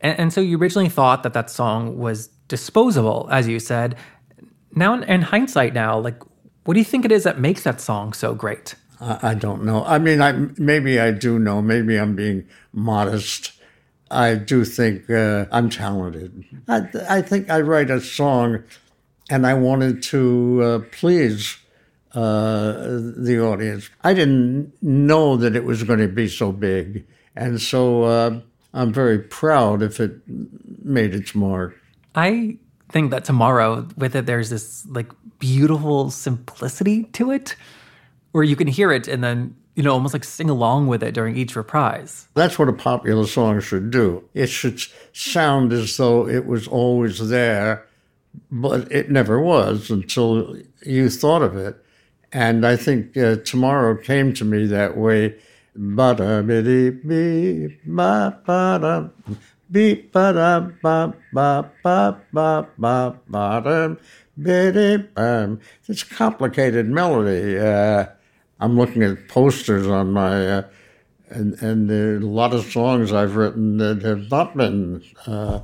And, 0.00 0.18
and 0.18 0.32
so 0.32 0.40
you 0.40 0.58
originally 0.58 0.88
thought 0.88 1.22
that 1.22 1.32
that 1.32 1.50
song 1.50 1.98
was 1.98 2.28
disposable, 2.48 3.28
as 3.30 3.48
you 3.48 3.60
said. 3.60 3.96
Now, 4.74 5.00
in 5.00 5.22
hindsight, 5.22 5.74
now, 5.74 5.98
like, 5.98 6.22
what 6.64 6.74
do 6.74 6.80
you 6.80 6.84
think 6.84 7.04
it 7.04 7.12
is 7.12 7.24
that 7.24 7.38
makes 7.38 7.64
that 7.64 7.80
song 7.80 8.12
so 8.12 8.34
great? 8.34 8.74
I, 9.00 9.30
I 9.30 9.34
don't 9.34 9.64
know. 9.64 9.84
I 9.84 9.98
mean, 9.98 10.20
I 10.20 10.32
maybe 10.58 11.00
I 11.00 11.10
do 11.10 11.38
know. 11.38 11.60
Maybe 11.60 11.98
I'm 11.98 12.14
being 12.14 12.46
modest. 12.72 13.52
I 14.12 14.34
do 14.34 14.64
think 14.64 15.08
uh, 15.10 15.46
I'm 15.50 15.70
talented. 15.70 16.44
I, 16.68 16.82
I 17.08 17.22
think 17.22 17.50
I 17.50 17.60
write 17.60 17.90
a 17.90 18.00
song, 18.00 18.62
and 19.30 19.46
I 19.46 19.54
wanted 19.54 20.02
to 20.04 20.62
uh, 20.62 20.78
please 20.92 21.56
uh, 22.14 22.72
the 23.16 23.40
audience. 23.40 23.88
I 24.04 24.12
didn't 24.12 24.74
know 24.82 25.36
that 25.36 25.56
it 25.56 25.64
was 25.64 25.82
going 25.82 26.00
to 26.00 26.08
be 26.08 26.28
so 26.28 26.52
big, 26.52 27.06
and 27.34 27.60
so 27.60 28.02
uh, 28.02 28.40
I'm 28.74 28.92
very 28.92 29.18
proud 29.18 29.82
if 29.82 29.98
it 29.98 30.20
made 30.84 31.14
its 31.14 31.34
mark. 31.34 31.80
I 32.14 32.58
think 32.90 33.10
that 33.12 33.24
tomorrow, 33.24 33.88
with 33.96 34.14
it, 34.14 34.26
there's 34.26 34.50
this 34.50 34.84
like 34.86 35.10
beautiful 35.38 36.10
simplicity 36.10 37.04
to 37.14 37.30
it, 37.30 37.56
where 38.32 38.44
you 38.44 38.56
can 38.56 38.66
hear 38.66 38.92
it 38.92 39.08
and 39.08 39.24
then 39.24 39.56
you 39.74 39.82
know 39.82 39.92
almost 39.92 40.14
like 40.14 40.24
sing 40.24 40.50
along 40.50 40.86
with 40.86 41.02
it 41.02 41.14
during 41.14 41.36
each 41.36 41.56
reprise. 41.56 42.28
That's 42.34 42.58
what 42.58 42.68
a 42.68 42.72
popular 42.72 43.26
song 43.26 43.60
should 43.60 43.90
do. 43.90 44.24
It 44.34 44.48
should 44.48 44.82
sound 45.12 45.72
as 45.72 45.96
though 45.96 46.28
it 46.28 46.46
was 46.46 46.68
always 46.68 47.28
there, 47.28 47.86
but 48.50 48.90
it 48.92 49.10
never 49.10 49.40
was 49.40 49.90
until 49.90 50.56
you 50.84 51.08
thought 51.08 51.42
of 51.42 51.56
it. 51.56 51.76
And 52.32 52.66
I 52.66 52.76
think 52.76 53.16
uh, 53.16 53.36
tomorrow 53.36 53.96
came 53.96 54.32
to 54.34 54.44
me 54.44 54.66
that 54.66 54.96
way. 54.96 55.36
Ba-da 55.74 56.42
biddy 56.42 56.90
bee 56.90 57.78
ba 57.86 58.38
ba 58.44 58.78
da 58.78 59.08
bee 59.70 59.94
ba 60.12 60.70
ba 60.82 61.14
ba 61.32 61.70
ba 61.82 62.68
ba 62.78 63.16
ba 63.28 63.62
da 63.64 63.94
biddy 64.38 64.98
bam. 65.14 65.60
It's 65.88 66.02
a 66.02 66.06
complicated 66.06 66.88
melody. 66.88 67.58
Uh, 67.58 68.06
I'm 68.62 68.78
looking 68.78 69.02
at 69.02 69.28
posters 69.28 69.88
on 69.88 70.12
my, 70.12 70.46
uh, 70.46 70.62
and 71.30 71.54
and 71.60 71.90
there 71.90 72.14
are 72.14 72.16
a 72.18 72.20
lot 72.20 72.54
of 72.54 72.64
songs 72.70 73.12
I've 73.12 73.34
written 73.34 73.78
that 73.78 74.02
have 74.02 74.30
not 74.30 74.56
been 74.56 75.02
uh, 75.26 75.62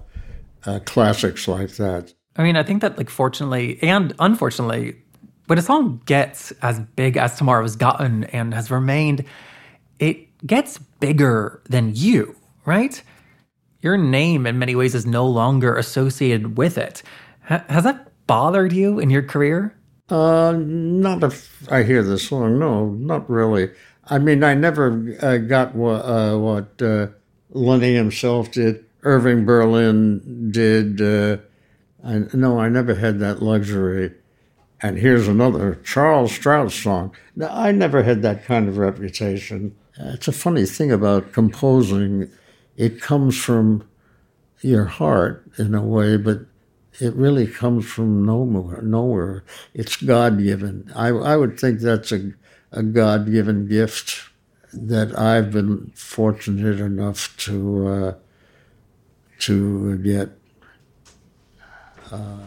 uh, 0.67 0.81
classics 0.85 1.47
like 1.47 1.77
that. 1.77 2.13
I 2.37 2.43
mean, 2.43 2.57
I 2.57 2.65
think 2.65 2.83
that 2.83 2.99
like 2.99 3.09
fortunately 3.09 3.79
and 3.83 4.15
unfortunately, 4.19 4.97
when 5.47 5.61
a 5.61 5.63
song 5.63 6.03
gets 6.07 6.51
as 6.61 6.81
big 6.81 7.17
as 7.17 7.37
Tomorrow 7.37 7.63
has 7.63 7.77
gotten 7.77 8.25
and 8.25 8.53
has 8.53 8.69
remained, 8.69 9.25
it 10.01 10.37
gets 10.45 10.79
bigger 10.79 11.63
than 11.69 11.93
you, 11.95 12.35
right? 12.65 13.01
Your 13.81 13.97
name, 13.97 14.45
in 14.45 14.59
many 14.59 14.75
ways, 14.75 14.97
is 14.97 15.07
no 15.07 15.25
longer 15.25 15.77
associated 15.77 16.59
with 16.59 16.77
it. 16.77 17.05
H- 17.49 17.63
has 17.69 17.85
that 17.85 18.09
bothered 18.27 18.73
you 18.73 18.99
in 18.99 19.09
your 19.09 19.23
career? 19.23 19.78
Uh, 20.09 20.53
not 20.57 21.23
if 21.23 21.71
I 21.71 21.83
hear 21.83 22.03
the 22.03 22.19
song. 22.19 22.59
No, 22.59 22.91
not 22.91 23.29
really. 23.29 23.71
I 24.07 24.19
mean, 24.19 24.43
I 24.43 24.55
never 24.55 25.17
uh, 25.21 25.37
got 25.39 25.75
what, 25.75 26.01
uh, 26.01 26.39
what 26.39 26.81
uh, 26.81 27.09
Lenny 27.51 27.95
himself 27.95 28.51
did, 28.51 28.85
Irving 29.03 29.45
Berlin 29.45 30.51
did. 30.51 31.01
Uh, 31.01 31.39
I, 32.05 32.25
no, 32.33 32.59
I 32.59 32.69
never 32.69 32.95
had 32.95 33.19
that 33.19 33.43
luxury. 33.43 34.15
And 34.81 34.97
here's 34.97 35.29
another 35.29 35.75
Charles 35.85 36.33
Strouse 36.33 36.73
song. 36.73 37.15
Now, 37.35 37.49
I 37.51 37.73
never 37.73 38.03
had 38.03 38.23
that 38.23 38.45
kind 38.45 38.69
of 38.69 38.79
reputation. 38.79 39.75
It's 39.99 40.29
a 40.29 40.33
funny 40.33 40.65
thing 40.65 40.93
about 40.93 41.33
composing. 41.33 42.31
It 42.77 43.01
comes 43.01 43.37
from 43.37 43.89
your 44.61 44.85
heart 44.85 45.45
in 45.59 45.75
a 45.75 45.83
way, 45.83 46.17
but 46.17 46.43
it 47.01 47.15
really 47.15 47.47
comes 47.47 47.87
from 47.87 48.25
nowhere. 48.25 48.83
nowhere. 48.83 49.45
It's 49.75 49.97
God 49.97 50.43
given. 50.43 50.91
I, 50.95 51.09
I 51.09 51.37
would 51.37 51.59
think 51.59 51.81
that's 51.81 52.13
a, 52.13 52.33
a 52.73 52.83
God 52.83 53.31
given 53.31 53.69
gift 53.69 54.29
that 54.73 55.19
I've 55.19 55.53
been 55.53 55.93
fortunate 55.95 56.81
enough 56.81 57.37
to 57.39 57.89
uh, 57.89 58.15
to 59.41 59.99
get. 59.99 60.31
Uh, 62.11 62.39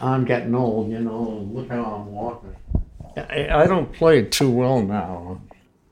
I'm 0.00 0.24
getting 0.24 0.54
old, 0.54 0.90
you 0.90 1.00
know. 1.00 1.48
Look 1.52 1.68
how 1.68 1.82
I'm 1.82 2.12
walking. 2.12 2.56
I, 3.16 3.62
I 3.62 3.66
don't 3.66 3.92
play 3.92 4.22
too 4.22 4.50
well 4.50 4.82
now. 4.82 5.40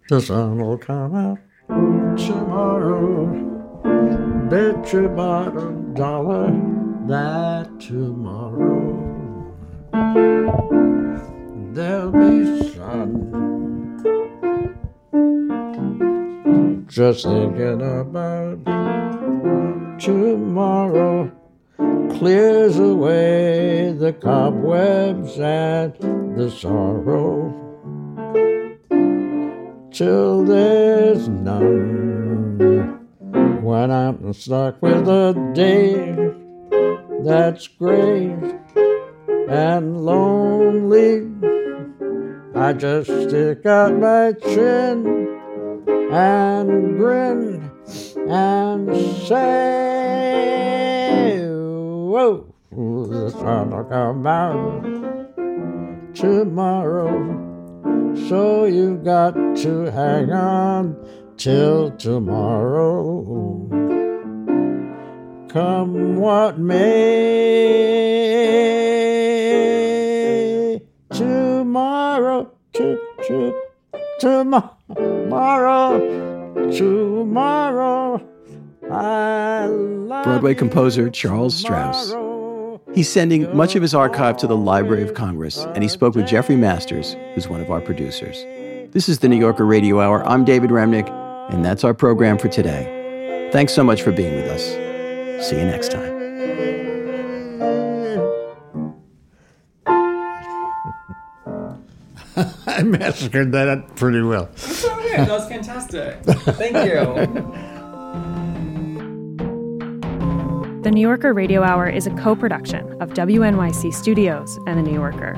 The 0.09 0.21
sun 0.21 0.59
will 0.59 0.79
come 0.79 1.15
out 1.15 1.39
tomorrow. 2.19 3.27
Bet 4.49 4.93
your 4.93 5.11
bottom 5.11 5.93
dollar 5.93 6.51
that 7.09 7.81
tomorrow 7.81 9.55
there'll 11.73 12.13
be 12.13 12.71
sun. 12.75 13.25
Just 16.87 17.25
thinking 17.25 17.81
about 17.81 18.63
tomorrow 19.99 21.33
clears 22.19 22.79
away 22.79 23.93
the 23.93 24.13
cobwebs 24.13 25.39
and 25.39 25.95
the 26.37 26.51
sorrow 26.51 27.55
till 29.91 30.45
there's 30.45 31.27
none. 31.27 32.99
When 33.63 33.91
I'm 33.91 34.35
stuck 34.35 34.83
with 34.83 35.09
a 35.09 35.33
day 35.55 36.48
that's 37.25 37.69
gray 37.69 38.37
and 39.49 40.05
lonely, 40.05 41.27
I 42.55 42.73
just 42.75 43.07
stick 43.07 43.65
out 43.67 43.95
my 43.95 44.33
chin 44.33 45.27
and 46.13 46.97
grin 46.97 47.71
and 48.29 48.95
say, 49.27 49.49
Whoa, 51.49 52.53
the 52.71 53.31
sun 53.31 53.71
will 53.71 53.85
come 53.85 54.27
out 54.27 54.85
tomorrow. 56.15 57.47
So 58.29 58.65
you 58.65 58.97
got 58.97 59.35
to 59.59 59.85
hang 59.91 60.33
on 60.33 60.97
till 61.37 61.91
tomorrow. 61.93 63.98
Come 65.49 66.17
what 66.17 66.59
may. 66.59 66.79
Tomorrow, 71.11 72.51
to, 72.75 73.01
to, 73.27 73.63
tomorrow, 74.21 75.99
tomorrow. 76.71 78.19
Broadway 80.23 80.55
composer 80.55 81.09
Charles 81.09 81.55
Strouse. 81.65 82.15
He's 82.95 83.09
sending 83.11 83.57
much 83.57 83.75
of 83.75 83.81
his 83.81 83.95
archive 83.95 84.37
to 84.39 84.47
the 84.47 84.57
Library 84.57 85.03
of 85.03 85.15
Congress, 85.15 85.65
and 85.75 85.83
he 85.83 85.89
spoke 85.89 86.15
with 86.15 86.27
Jeffrey 86.27 86.57
Masters, 86.57 87.17
who's 87.35 87.49
one 87.49 87.63
of 87.63 87.71
our 87.71 87.81
producers. 87.81 88.45
This 88.93 89.09
is 89.09 89.21
the 89.21 89.29
New 89.29 89.39
Yorker 89.39 89.65
Radio 89.65 90.01
Hour. 90.01 90.27
I'm 90.27 90.45
David 90.45 90.69
Remnick, 90.69 91.09
and 91.51 91.65
that's 91.65 91.85
our 91.85 91.95
program 91.95 92.37
for 92.37 92.49
today. 92.49 93.49
Thanks 93.51 93.73
so 93.73 93.83
much 93.83 94.03
for 94.03 94.13
being 94.13 94.35
with 94.35 94.47
us. 94.47 94.88
See 95.41 95.57
you 95.59 95.65
next 95.65 95.91
time. 95.93 96.19
I 102.67 102.83
massacred 102.83 103.53
that 103.53 103.69
up 103.69 103.97
pretty 103.97 104.23
well. 104.23 104.49
So 104.57 104.95
good. 104.97 105.21
That 105.21 105.29
was 105.29 105.49
fantastic. 105.49 106.23
Thank 106.25 106.77
you. 106.91 107.55
The 110.83 110.93
New 110.93 111.01
Yorker 111.01 111.35
Radio 111.35 111.65
Hour 111.65 111.89
is 111.91 112.07
a 112.07 112.11
co 112.13 112.35
production 112.37 112.97
of 113.03 113.11
WNYC 113.11 113.93
Studios 113.93 114.59
and 114.67 114.79
The 114.79 114.83
New 114.83 114.95
Yorker. 114.95 115.35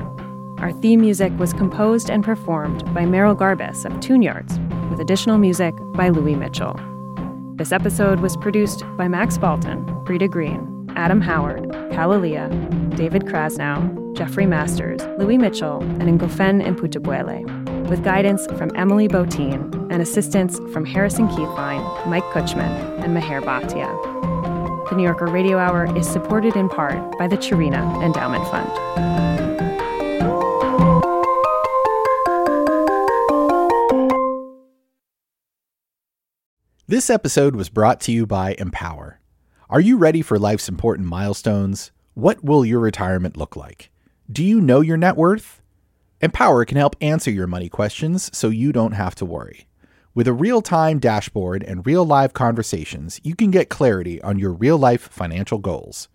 Our 0.59 0.71
theme 0.71 1.01
music 1.01 1.37
was 1.37 1.51
composed 1.51 2.09
and 2.11 2.23
performed 2.23 2.85
by 2.93 3.05
Merrill 3.05 3.35
Garbus 3.35 3.83
of 3.83 3.99
Tune 3.99 4.21
Yards, 4.21 4.59
with 4.89 5.01
additional 5.01 5.39
music 5.39 5.73
by 5.95 6.07
Louis 6.09 6.35
Mitchell. 6.35 6.79
This 7.61 7.71
episode 7.71 8.21
was 8.21 8.35
produced 8.37 8.83
by 8.97 9.07
Max 9.07 9.37
Balton, 9.37 9.85
Brita 10.03 10.27
Green, 10.27 10.91
Adam 10.95 11.21
Howard, 11.21 11.65
KalaLea, 11.91 12.95
David 12.95 13.25
Krasnow, 13.25 14.17
Jeffrey 14.17 14.47
Masters, 14.47 14.99
Louis 15.19 15.37
Mitchell, 15.37 15.79
and 15.83 16.19
Ngofeen 16.19 16.65
Mputubwele, 16.65 17.87
with 17.87 18.03
guidance 18.03 18.47
from 18.57 18.75
Emily 18.75 19.07
Botein 19.07 19.91
and 19.91 20.01
assistance 20.01 20.57
from 20.73 20.85
Harrison 20.85 21.27
Keithline, 21.27 22.07
Mike 22.07 22.25
Kutchman, 22.33 23.03
and 23.03 23.15
Meher 23.15 23.43
Bhatia. 23.43 24.89
The 24.89 24.95
New 24.95 25.03
Yorker 25.03 25.27
Radio 25.27 25.59
Hour 25.59 25.95
is 25.95 26.09
supported 26.09 26.55
in 26.55 26.67
part 26.67 27.15
by 27.19 27.27
the 27.27 27.37
Cherena 27.37 28.03
Endowment 28.03 28.43
Fund. 28.47 29.30
This 36.91 37.09
episode 37.09 37.55
was 37.55 37.69
brought 37.69 38.01
to 38.01 38.11
you 38.11 38.25
by 38.25 38.53
Empower. 38.59 39.21
Are 39.69 39.79
you 39.79 39.95
ready 39.95 40.21
for 40.21 40.37
life's 40.37 40.67
important 40.67 41.07
milestones? 41.07 41.89
What 42.15 42.43
will 42.43 42.65
your 42.65 42.81
retirement 42.81 43.37
look 43.37 43.55
like? 43.55 43.89
Do 44.29 44.43
you 44.43 44.59
know 44.59 44.81
your 44.81 44.97
net 44.97 45.15
worth? 45.15 45.61
Empower 46.19 46.65
can 46.65 46.75
help 46.75 46.97
answer 46.99 47.31
your 47.31 47.47
money 47.47 47.69
questions 47.69 48.29
so 48.37 48.49
you 48.49 48.73
don't 48.73 48.91
have 48.91 49.15
to 49.15 49.25
worry. 49.25 49.69
With 50.13 50.27
a 50.27 50.33
real 50.33 50.61
time 50.61 50.99
dashboard 50.99 51.63
and 51.63 51.85
real 51.85 52.03
live 52.03 52.33
conversations, 52.33 53.21
you 53.23 53.37
can 53.37 53.51
get 53.51 53.69
clarity 53.69 54.21
on 54.21 54.37
your 54.37 54.51
real 54.51 54.77
life 54.77 55.07
financial 55.13 55.59
goals. 55.59 56.09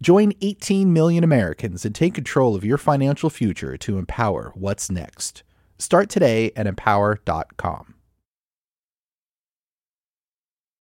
Join 0.00 0.34
18 0.40 0.92
million 0.92 1.24
Americans 1.24 1.84
and 1.84 1.92
take 1.92 2.14
control 2.14 2.54
of 2.54 2.64
your 2.64 2.78
financial 2.78 3.28
future 3.28 3.76
to 3.78 3.98
empower 3.98 4.52
what's 4.54 4.88
next. 4.88 5.42
Start 5.80 6.08
today 6.08 6.52
at 6.54 6.68
empower.com. 6.68 7.94